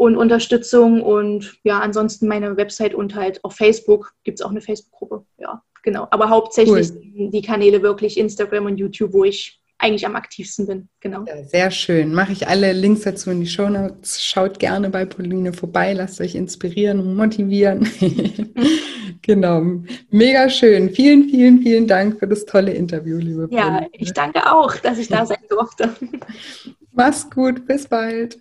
[0.00, 4.62] und Unterstützung und ja, ansonsten meine Website und halt auf Facebook gibt es auch eine
[4.62, 5.26] Facebook-Gruppe.
[5.36, 6.08] Ja, genau.
[6.10, 7.28] Aber hauptsächlich cool.
[7.30, 10.88] die Kanäle wirklich Instagram und YouTube, wo ich eigentlich am aktivsten bin.
[11.00, 11.26] Genau.
[11.26, 12.14] Ja, sehr schön.
[12.14, 14.24] Mache ich alle Links dazu in die Show Notes.
[14.24, 17.86] Schaut gerne bei Pauline vorbei, lasst euch inspirieren und motivieren.
[19.20, 19.82] genau.
[20.08, 20.88] Mega schön.
[20.88, 23.90] Vielen, vielen, vielen Dank für das tolle Interview, liebe Ja, Pauline.
[23.92, 25.94] ich danke auch, dass ich da sein durfte.
[26.92, 27.66] Mach's gut.
[27.66, 28.38] Bis bald.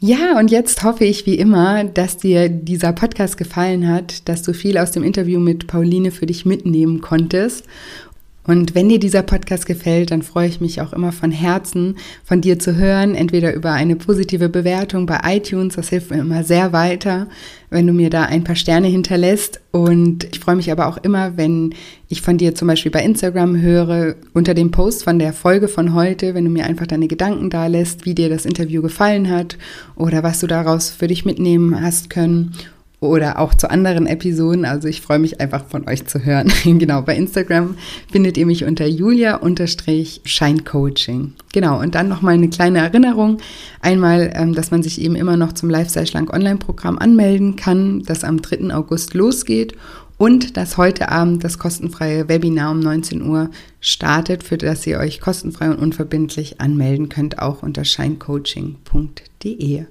[0.00, 4.52] Ja, und jetzt hoffe ich wie immer, dass dir dieser Podcast gefallen hat, dass du
[4.52, 7.64] viel aus dem Interview mit Pauline für dich mitnehmen konntest
[8.48, 12.40] und wenn dir dieser Podcast gefällt, dann freue ich mich auch immer von Herzen, von
[12.40, 16.72] dir zu hören, entweder über eine positive Bewertung bei iTunes, das hilft mir immer sehr
[16.72, 17.26] weiter,
[17.68, 19.60] wenn du mir da ein paar Sterne hinterlässt.
[19.70, 21.74] Und ich freue mich aber auch immer, wenn
[22.08, 25.92] ich von dir zum Beispiel bei Instagram höre, unter dem Post von der Folge von
[25.92, 29.58] heute, wenn du mir einfach deine Gedanken da lässt, wie dir das Interview gefallen hat
[29.94, 32.54] oder was du daraus für dich mitnehmen hast können
[33.00, 34.64] oder auch zu anderen Episoden.
[34.64, 36.50] Also ich freue mich einfach von euch zu hören.
[36.64, 37.76] genau, bei Instagram
[38.10, 41.34] findet ihr mich unter julia-scheincoaching.
[41.52, 43.38] Genau, und dann nochmal eine kleine Erinnerung.
[43.80, 48.24] Einmal, ähm, dass man sich eben immer noch zum Lifestyle Schlank Online-Programm anmelden kann, das
[48.24, 48.74] am 3.
[48.74, 49.76] August losgeht
[50.18, 55.20] und dass heute Abend das kostenfreie Webinar um 19 Uhr startet, für das ihr euch
[55.20, 59.84] kostenfrei und unverbindlich anmelden könnt, auch unter scheincoaching.de.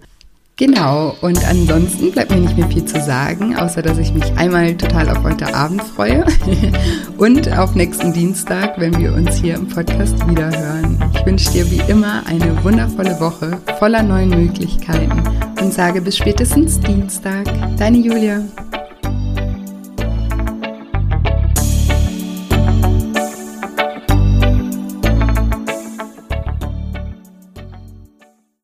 [0.59, 4.75] Genau, und ansonsten bleibt mir nicht mehr viel zu sagen, außer dass ich mich einmal
[4.75, 6.25] total auf heute Abend freue
[7.19, 10.97] und auf nächsten Dienstag, wenn wir uns hier im Podcast wiederhören.
[11.13, 15.21] Ich wünsche dir wie immer eine wundervolle Woche voller neuen Möglichkeiten
[15.61, 17.45] und sage bis spätestens Dienstag.
[17.77, 18.41] Deine Julia.